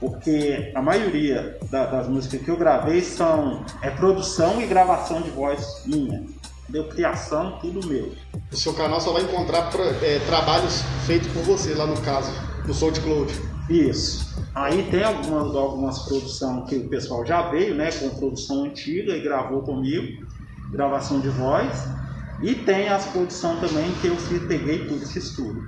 [0.00, 5.30] porque a maioria da, das músicas que eu gravei são é produção e gravação de
[5.30, 6.24] voz minha.
[6.68, 8.12] Deu criação, tudo meu.
[8.50, 12.32] O seu canal só vai encontrar pra, é, trabalhos feitos por você lá no caso,
[12.66, 13.32] no SoundCloud.
[13.68, 14.32] Isso.
[14.54, 17.90] Aí tem algumas, algumas produções que o pessoal já veio, né?
[17.92, 20.26] Com produção antiga e gravou comigo,
[20.72, 21.70] gravação de voz.
[22.42, 24.16] E tem as produções também que eu
[24.48, 25.62] peguei tudo, fiz tudo.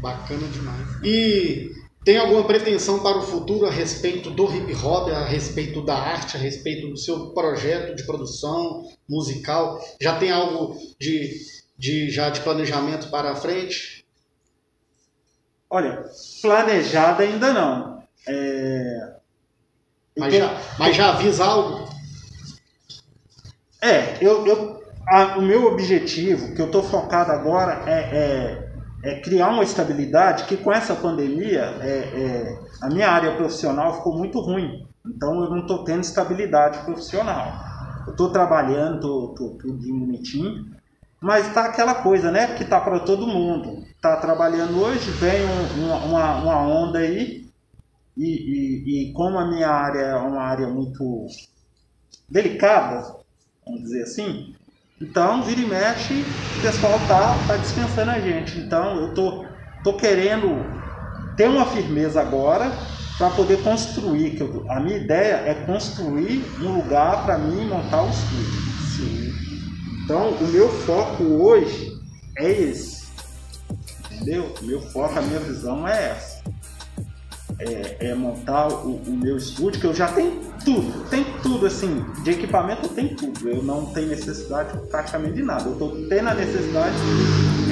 [0.00, 0.86] Bacana demais.
[1.04, 1.70] E
[2.04, 6.36] tem alguma pretensão para o futuro a respeito do hip hop, a respeito da arte,
[6.36, 9.80] a respeito do seu projeto de produção musical?
[10.00, 11.38] Já tem algo de,
[11.76, 14.04] de já de planejamento para a frente?
[15.70, 16.04] Olha,
[16.42, 18.02] planejada ainda não.
[18.26, 19.16] É...
[20.16, 21.88] Mas, já, mas já avisa algo?
[23.80, 24.77] É, eu, eu
[25.10, 30.44] a, o meu objetivo, que eu estou focado agora, é, é, é, criar uma estabilidade
[30.44, 34.86] que com essa pandemia é, é a minha área profissional ficou muito ruim.
[35.06, 37.52] Então eu não estou tendo estabilidade profissional.
[38.06, 40.66] Eu estou trabalhando, estou tudo bonitinho,
[41.20, 42.54] mas está aquela coisa, né?
[42.54, 43.84] Que está para todo mundo.
[43.94, 47.48] Está trabalhando hoje, vem um, uma, uma onda aí,
[48.16, 51.26] e, e, e, como a minha área é uma área muito
[52.28, 53.14] delicada,
[53.64, 54.54] vamos dizer assim,
[55.00, 56.24] então, vira e mexe,
[56.58, 58.58] o pessoal tá, tá dispensando a gente.
[58.58, 59.44] Então, eu tô,
[59.84, 60.64] tô querendo
[61.36, 62.72] ter uma firmeza agora
[63.16, 64.32] para poder construir.
[64.32, 68.60] Que eu, a minha ideia é construir um lugar para mim montar o estúdio.
[68.96, 69.32] Sim.
[70.04, 71.92] Então, o meu foco hoje
[72.36, 73.06] é esse.
[74.10, 74.52] Entendeu?
[74.60, 76.37] O meu foco, a minha visão é essa
[77.58, 82.04] é, é montar o, o, meu estúdio, que eu já tenho tudo, tem tudo assim,
[82.22, 86.28] de equipamento eu tenho tudo, eu não tenho necessidade praticamente de nada, eu estou tendo
[86.28, 86.96] a necessidade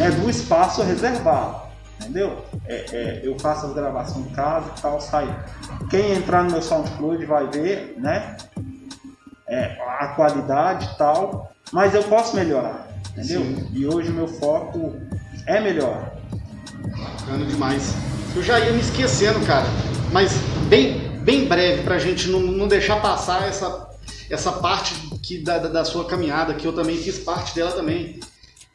[0.00, 1.62] é do espaço reservado,
[2.00, 2.44] entendeu?
[2.66, 5.44] É, é, eu faço as gravações em casa e tal, sai.
[5.90, 8.36] Quem entrar no meu SoundCloud vai ver, né?
[9.48, 13.42] É, a qualidade e tal, mas eu posso melhorar, entendeu?
[13.42, 13.68] Sim.
[13.72, 14.94] E hoje o meu foco
[15.46, 16.12] é melhor.
[17.26, 18.15] Bacana demais.
[18.36, 19.64] Eu já ia me esquecendo, cara.
[20.12, 20.32] Mas
[20.68, 23.88] bem, bem breve, pra gente não, não deixar passar essa,
[24.28, 28.20] essa parte que, da, da sua caminhada, que eu também fiz parte dela também.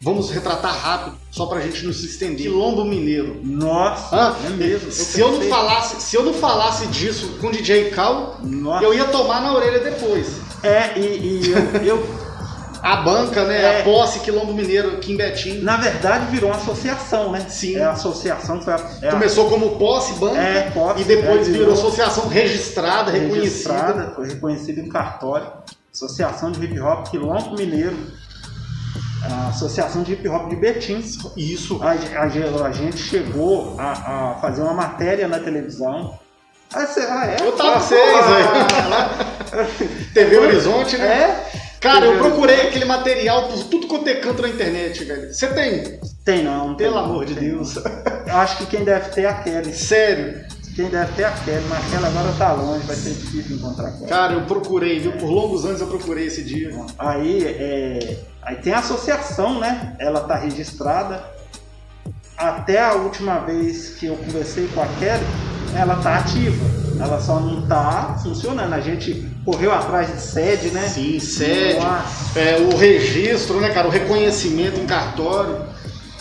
[0.02, 2.48] Vamos retratar rápido, só pra gente não se estender.
[2.48, 3.40] Quilombo Mineiro.
[3.44, 4.88] Nossa, ah, é mesmo.
[4.88, 8.84] Eu se, eu não falasse, se eu não falasse disso com o DJ Cal, Nossa.
[8.84, 10.42] eu ia tomar na orelha depois.
[10.64, 12.21] É, e, e eu, eu
[12.82, 13.62] a banca, né?
[13.62, 15.60] É, a posse Quilombo Mineiro aqui em Betim.
[15.60, 17.46] Na verdade, virou uma associação, né?
[17.48, 17.78] Sim.
[17.78, 19.50] É a associação que foi a, é Começou a...
[19.50, 23.42] como posse banca é, posse, e depois é, virou, virou associação registrada, reconhecida.
[23.42, 25.48] Registrada, foi reconhecida em cartório.
[25.94, 27.96] Associação de Hip Hop Quilombo Mineiro.
[29.24, 31.04] A Associação de Hip Hop de Betim.
[31.38, 31.80] Isso.
[31.84, 36.20] A, a, a gente chegou a, a fazer uma matéria na televisão
[36.74, 37.36] ah, ah, é?
[37.46, 38.54] Eu tava vocês, aí.
[40.16, 41.06] TV Horizonte, né?
[41.06, 41.46] É.
[41.82, 45.34] Cara, eu procurei aquele material por tudo quanto é canto na internet, velho.
[45.34, 46.00] Você tem?
[46.24, 46.76] Tem não.
[46.76, 47.50] Pelo tem, amor de tem.
[47.50, 47.76] Deus.
[47.76, 49.74] Eu acho que quem deve ter é a Kelly.
[49.74, 50.46] Sério?
[50.76, 53.92] Quem deve ter é a Kelly, mas aquela agora tá longe, vai ser difícil encontrar
[53.94, 54.08] com ela.
[54.08, 55.14] Cara, eu procurei, viu?
[55.14, 56.70] Por longos anos eu procurei esse dia.
[57.00, 58.20] Aí, é...
[58.44, 59.96] Aí tem a associação, né?
[60.00, 61.26] Ela tá registrada.
[62.38, 65.26] Até a última vez que eu conversei com a Kelly,
[65.76, 68.74] ela tá ativa ela só não está funcionando.
[68.74, 70.88] A gente correu atrás de sede, né?
[70.88, 71.80] Sim, sede.
[72.36, 73.88] É, o registro, né, cara?
[73.88, 75.66] O reconhecimento em cartório.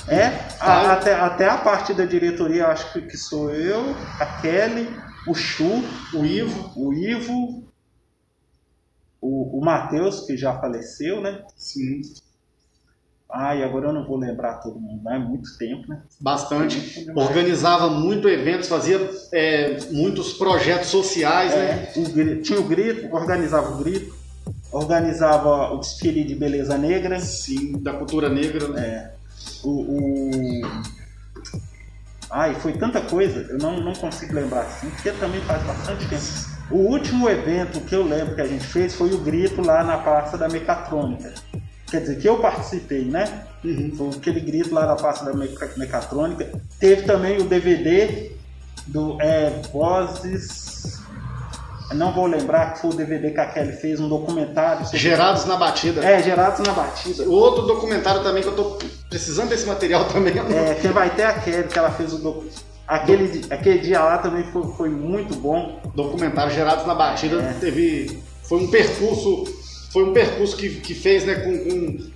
[0.08, 4.88] É, a, até, até a parte da diretoria, acho que, que sou eu, a Kelly,
[5.26, 7.64] o Chu, o Ivo, o Ivo,
[9.20, 11.42] o, o Matheus, que já faleceu, né?
[11.56, 12.00] Sim.
[13.32, 16.02] Ai, agora eu não vou lembrar todo mundo, é muito tempo, né?
[16.20, 17.06] Bastante.
[17.14, 18.98] Organizava muito eventos, fazia
[19.32, 21.90] é, muitos projetos sociais, né?
[21.94, 22.34] é, né?
[22.36, 24.14] O, tinha o grito, organizava o grito,
[24.72, 27.20] organizava o desfile de beleza negra.
[27.20, 28.86] Sim, da cultura negra, né?
[28.86, 29.12] É.
[29.62, 30.60] O, o...
[32.30, 36.50] Ai, foi tanta coisa, eu não, não consigo lembrar assim, porque também faz bastante tempo.
[36.70, 39.98] O último evento que eu lembro que a gente fez foi o grito lá na
[39.98, 41.32] Praça da Mecatrônica.
[41.90, 43.46] Quer dizer, que eu participei, né?
[43.64, 43.92] Uhum.
[43.96, 46.50] Foi aquele grito lá na Praça da Mecatrônica.
[46.78, 48.32] Teve também o DVD
[48.86, 51.00] do é, Vozes
[51.94, 54.86] não vou lembrar que foi o DVD que a Kelly fez, um documentário.
[54.92, 56.04] Gerados na Batida.
[56.04, 57.24] É, Gerados na Batida.
[57.28, 58.78] Outro documentário também que eu tô
[59.08, 60.34] precisando desse material também.
[60.38, 62.70] É, que vai ter a Kelly, que ela fez o documentário.
[62.86, 65.80] Aquele, aquele dia lá também foi, foi muito bom.
[65.94, 67.54] Documentário Gerados na Batida é.
[67.60, 68.20] teve.
[68.44, 69.59] Foi um percurso.
[69.92, 72.10] Foi um percurso que, que fez, né, com, com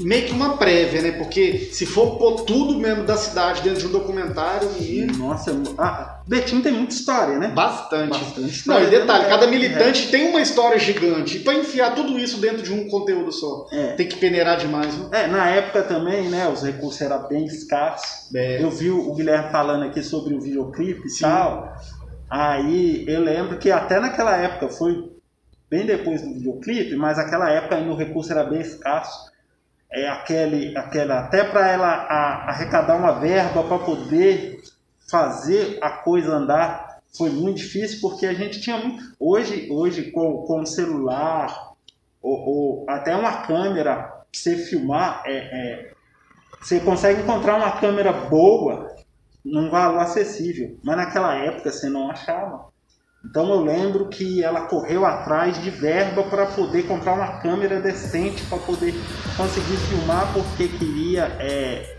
[0.00, 1.12] meio que uma prévia, né?
[1.12, 4.68] Porque se for pôr tudo mesmo da cidade dentro de um documentário.
[4.78, 5.06] E...
[5.16, 7.48] Nossa, ah, Betim tem muita história, né?
[7.48, 8.18] Bastante.
[8.18, 8.80] Bastante história.
[8.80, 10.10] Não, e detalhe, cada militante é.
[10.10, 11.38] tem uma história gigante.
[11.38, 13.92] E pra enfiar tudo isso dentro de um conteúdo só, é.
[13.92, 15.08] tem que peneirar demais, viu?
[15.12, 16.48] É, na época também, né?
[16.48, 18.34] Os recursos eram bem escassos.
[18.34, 18.62] É.
[18.62, 21.72] Eu vi o Guilherme falando aqui sobre o videoclipe e tal.
[22.28, 25.10] Aí eu lembro que até naquela época foi
[25.70, 29.30] bem depois do videoclipe, mas aquela época ainda o recurso era bem escasso.
[29.92, 34.60] É aquele, aquela até para ela a, arrecadar uma verba para poder
[35.08, 40.44] fazer a coisa andar foi muito difícil porque a gente tinha muito hoje hoje com,
[40.44, 41.72] com celular
[42.22, 45.92] ou, ou até uma câmera você filmar é, é,
[46.60, 48.94] você consegue encontrar uma câmera boa
[49.44, 52.69] num valor acessível mas naquela época você não achava
[53.24, 58.42] então eu lembro que ela correu atrás de verba para poder comprar uma câmera decente
[58.46, 58.94] para poder
[59.36, 61.96] conseguir filmar porque queria é,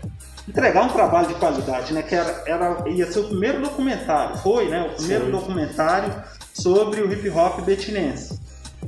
[0.48, 2.02] entregar um trabalho de qualidade, né?
[2.02, 4.82] Que era, era, ia ser o primeiro documentário, foi, né?
[4.82, 5.30] O primeiro Sim.
[5.30, 6.12] documentário
[6.52, 8.40] sobre o hip hop betinense.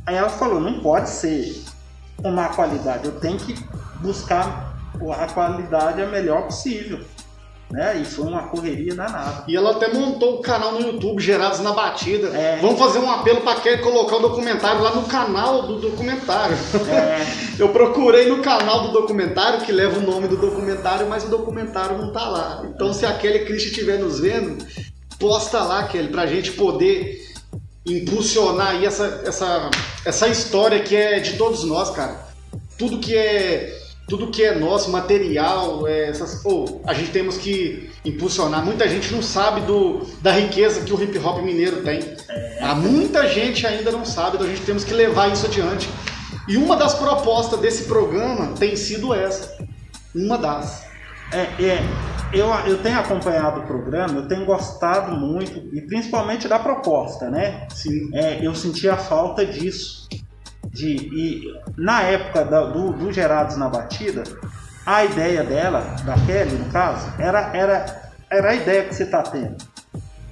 [0.04, 1.62] Aí ela falou, não pode ser
[2.16, 3.54] com má qualidade, eu tenho que
[4.00, 4.74] buscar
[5.18, 7.00] a qualidade a melhor possível
[7.74, 8.00] né?
[8.00, 9.42] E foi uma correria danada.
[9.48, 12.28] E ela até montou o canal no YouTube, Gerados na Batida.
[12.28, 12.60] É.
[12.60, 16.56] Vamos fazer um apelo para quem colocar o documentário lá no canal do documentário.
[16.88, 17.26] É.
[17.58, 21.98] Eu procurei no canal do documentário, que leva o nome do documentário, mas o documentário
[21.98, 22.62] não tá lá.
[22.72, 24.64] Então se aquele Christian estiver nos vendo,
[25.18, 27.24] posta lá, Kelly, pra gente poder
[27.84, 29.70] impulsionar aí essa, essa,
[30.04, 32.24] essa história que é de todos nós, cara.
[32.78, 37.90] Tudo que é tudo que é nosso, material, é, essas, oh, a gente temos que
[38.04, 38.64] impulsionar.
[38.64, 42.00] Muita gente não sabe do, da riqueza que o hip hop mineiro tem.
[42.60, 45.88] Há muita gente ainda não sabe, então a gente temos que levar isso adiante.
[46.46, 49.56] E uma das propostas desse programa tem sido essa.
[50.14, 50.84] Uma das.
[51.32, 51.78] É, é
[52.30, 57.66] eu, eu tenho acompanhado o programa, eu tenho gostado muito, e principalmente da proposta, né?
[57.72, 58.10] Sim.
[58.12, 60.08] É, eu senti a falta disso
[60.74, 64.24] de e na época da, do, do Gerados na Batida,
[64.84, 69.22] a ideia dela, da Kelly no caso, era, era, era a ideia que você está
[69.22, 69.56] tendo.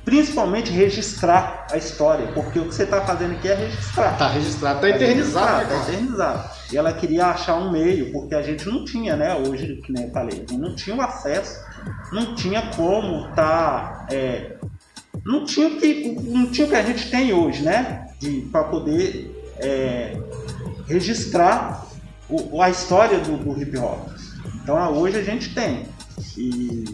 [0.04, 4.14] Principalmente registrar a história, porque o que você está fazendo aqui é registrar.
[4.14, 5.62] Está registrado, está eternizado.
[5.62, 6.50] Está eternizado.
[6.72, 9.36] E ela queria achar um meio, porque a gente não tinha, né?
[9.36, 11.64] Hoje, que nem eu falei, não tinha o acesso,
[12.10, 14.08] não tinha como tá.
[14.10, 14.56] É,
[15.24, 18.08] não tinha que, não tinha o que a gente tem hoje, né?
[18.50, 20.16] Para poder é,
[20.86, 21.86] registrar
[22.28, 24.08] o, a história do, do, hip hop.
[24.62, 25.86] Então hoje a gente tem.
[26.36, 26.84] E,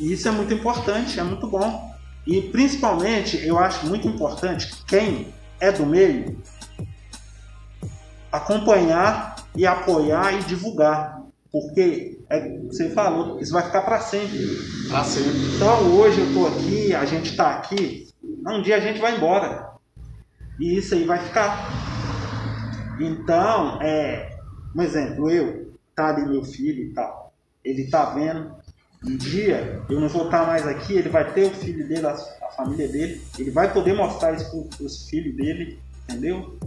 [0.00, 1.94] e isso é muito importante, é muito bom.
[2.26, 6.42] E principalmente eu acho muito importante quem é do meio
[8.30, 11.22] acompanhar e apoiar e divulgar.
[11.50, 14.38] Porque é, você falou, isso vai ficar para sempre.
[14.88, 15.54] Para sempre.
[15.54, 18.08] Então hoje eu estou aqui, a gente está aqui,
[18.46, 19.75] um dia a gente vai embora.
[20.58, 21.68] E isso aí vai ficar.
[22.98, 24.38] Então, é,
[24.74, 27.32] um exemplo, eu, tá ali meu filho e tal,
[27.64, 28.54] ele tá vendo,
[29.04, 32.06] um dia eu não vou estar tá mais aqui, ele vai ter o filho dele,
[32.06, 36.58] a, a família dele, ele vai poder mostrar isso para os filhos dele, entendeu?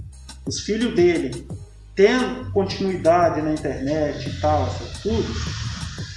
[0.46, 1.48] Os filhos dele
[1.96, 5.30] tendo continuidade na internet e tal, assim, tudo,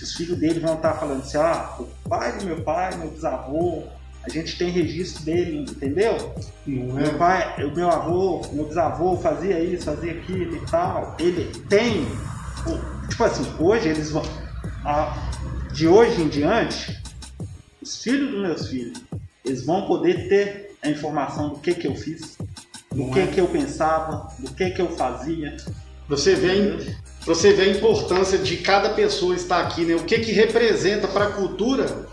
[0.03, 3.11] os filhos dele vão estar tá falando assim, ah, o pai do meu pai, meu
[3.11, 3.85] bisavô,
[4.25, 6.35] a gente tem registro dele, entendeu?
[6.67, 7.03] Não é.
[7.03, 11.17] Meu pai, o meu avô, meu bisavô fazia isso, fazia aquilo e tal.
[11.19, 12.07] Ele tem.
[13.09, 14.23] Tipo assim, hoje eles vão.
[15.73, 17.03] de hoje em diante,
[17.81, 19.03] os filhos dos meus filhos,
[19.45, 22.39] eles vão poder ter a informação do que que eu fiz,
[22.93, 23.27] do que é.
[23.27, 25.57] que eu pensava, do que que eu fazia.
[26.09, 26.95] Você vê,
[27.25, 29.95] você vê a importância de cada pessoa estar aqui, né?
[29.97, 32.07] O que que representa para a cultura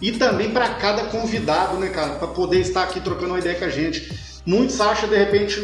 [0.00, 3.64] e também para cada convidado, né, cara, para poder estar aqui trocando uma ideia com
[3.64, 4.12] a gente.
[4.44, 5.60] Muitos acham de repente,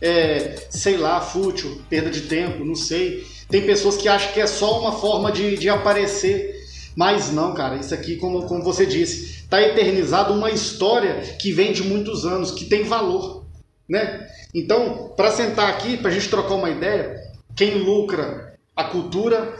[0.00, 3.26] é, sei lá, fútil, perda de tempo, não sei.
[3.48, 6.54] Tem pessoas que acham que é só uma forma de, de aparecer,
[6.94, 7.76] mas não, cara.
[7.76, 12.52] Isso aqui, como, como você disse, está eternizado uma história que vem de muitos anos,
[12.52, 13.44] que tem valor.
[13.88, 14.28] né?
[14.54, 17.16] Então, para sentar aqui, para a gente trocar uma ideia,
[17.56, 19.54] quem lucra a cultura,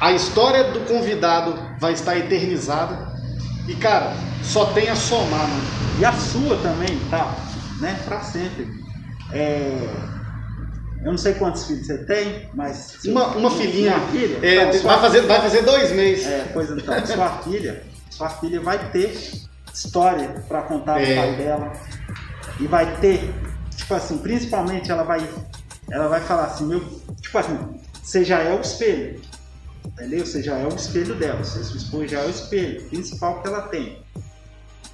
[0.00, 3.14] a história do convidado vai estar eternizada.
[3.66, 5.62] E cara, só tem a somar, mano.
[5.98, 7.34] E a sua também, tá?
[7.80, 7.98] Né?
[8.04, 8.68] Pra sempre.
[9.32, 10.14] É...
[11.04, 12.98] Eu não sei quantos filhos você tem, mas.
[13.04, 14.00] Uma, uma filhinha.
[14.10, 16.26] Filha, é, então, vai, fazer, vai fazer dois meses.
[16.26, 19.14] É, pois então, sua filha, sua filha vai ter
[19.72, 21.06] história para contar é.
[21.06, 21.72] do pai dela.
[22.58, 23.34] E vai ter,
[23.76, 25.28] tipo assim, principalmente ela vai.
[25.90, 26.80] Ela vai falar assim, meu.
[27.20, 27.58] Tipo assim,
[28.02, 29.20] você já é o espelho.
[29.86, 30.24] Entendeu?
[30.26, 31.44] Você já é o espelho dela.
[31.44, 33.98] Você esposo já é o espelho principal que ela tem.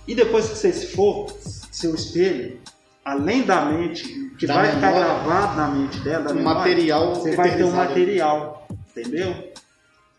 [0.07, 1.33] E depois que você se for,
[1.71, 2.59] seu espelho,
[3.05, 7.37] além da mente, que da vai memória, ficar gravado na mente dela, um material você
[7.37, 9.53] vai ter um material, entendeu?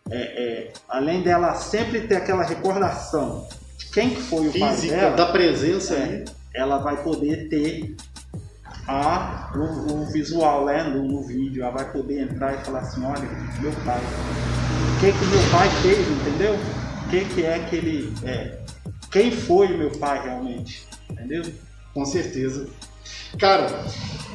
[0.09, 3.47] É, é, além dela sempre ter aquela recordação
[3.77, 7.95] de quem que foi o Física, pai dela, da presença é, ela vai poder ter
[8.87, 13.03] a, o, o visual né, no, no, vídeo, ela vai poder entrar e falar assim,
[13.03, 13.27] olha,
[13.59, 16.55] meu pai, o que que meu pai fez, entendeu?
[17.05, 18.59] O que que é que ele, é,
[19.11, 21.43] quem foi meu pai realmente, entendeu?
[21.93, 22.67] Com certeza.
[23.37, 23.85] Cara,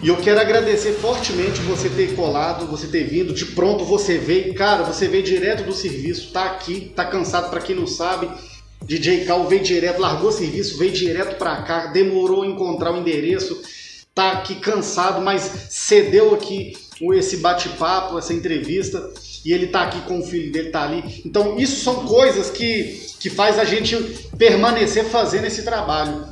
[0.02, 4.54] e eu quero agradecer fortemente você ter colado, você ter vindo, de pronto você veio,
[4.54, 8.28] cara, você veio direto do serviço, tá aqui, tá cansado para quem não sabe.
[8.84, 12.98] DJ Cal veio direto, largou o serviço, veio direto para cá, demorou a encontrar o
[12.98, 13.60] endereço,
[14.16, 16.72] tá aqui cansado, mas cedeu aqui
[17.12, 19.12] esse bate-papo, essa entrevista,
[19.44, 21.20] e ele tá aqui com o filho dele, tá ali.
[21.26, 23.94] Então, isso são coisas que, que faz a gente
[24.38, 26.26] permanecer fazendo esse trabalho.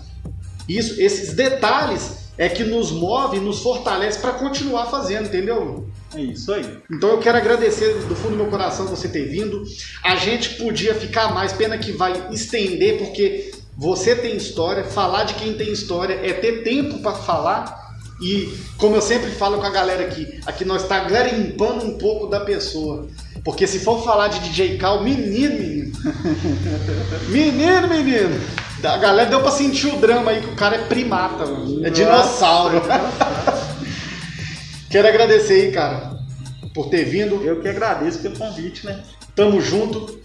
[0.66, 5.87] Isso, esses detalhes é que nos move, nos fortalece para continuar fazendo, entendeu?
[6.14, 6.64] É isso aí.
[6.91, 9.62] Então eu quero agradecer do fundo do meu coração você ter vindo.
[10.03, 15.35] A gente podia ficar mais, pena que vai estender, porque você tem história, falar de
[15.35, 17.83] quem tem história é ter tempo para falar.
[18.20, 22.29] E como eu sempre falo com a galera aqui, aqui nós está garimpando um pouco
[22.29, 23.09] da pessoa.
[23.45, 25.93] Porque se for falar de DJ Cal, menino, menino.
[27.29, 28.41] menino, menino.
[28.83, 31.85] A galera deu pra sentir o drama aí que o cara é primata, mano.
[31.85, 32.81] É dinossauro.
[34.89, 36.16] Quero agradecer aí, cara,
[36.72, 37.43] por ter vindo.
[37.43, 39.03] Eu que agradeço pelo convite, né?
[39.35, 40.20] Tamo junto.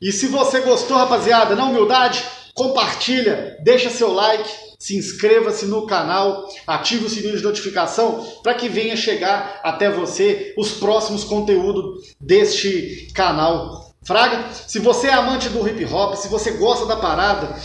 [0.00, 2.24] E se você gostou, rapaziada, na humildade,
[2.54, 4.48] compartilha, deixa seu like,
[4.78, 10.54] se inscreva-se no canal, ative o sininho de notificação para que venha chegar até você
[10.56, 13.92] os próximos conteúdos deste canal.
[14.04, 17.56] Fraga, se você é amante do hip hop, se você gosta da parada,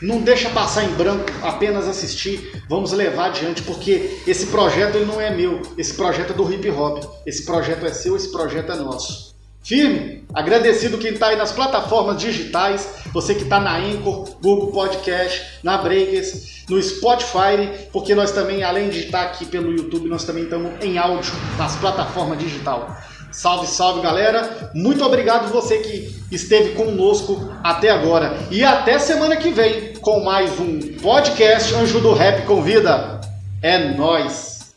[0.00, 2.64] não deixa passar em branco, apenas assistir.
[2.68, 5.62] Vamos levar adiante, porque esse projeto ele não é meu.
[5.78, 7.04] Esse projeto é do hip hop.
[7.24, 9.31] Esse projeto é seu, esse projeto é nosso.
[9.62, 15.60] Firme, agradecido quem está aí nas plataformas digitais, você que está na Anchor, Google Podcast,
[15.62, 20.44] na Breakers, no Spotify, porque nós também, além de estar aqui pelo YouTube, nós também
[20.44, 23.12] estamos em áudio nas plataformas digitais.
[23.30, 24.70] Salve, salve galera!
[24.74, 28.36] Muito obrigado você que esteve conosco até agora.
[28.50, 33.20] E até semana que vem com mais um podcast Anjo do Rap Convida.
[33.62, 34.74] É nós.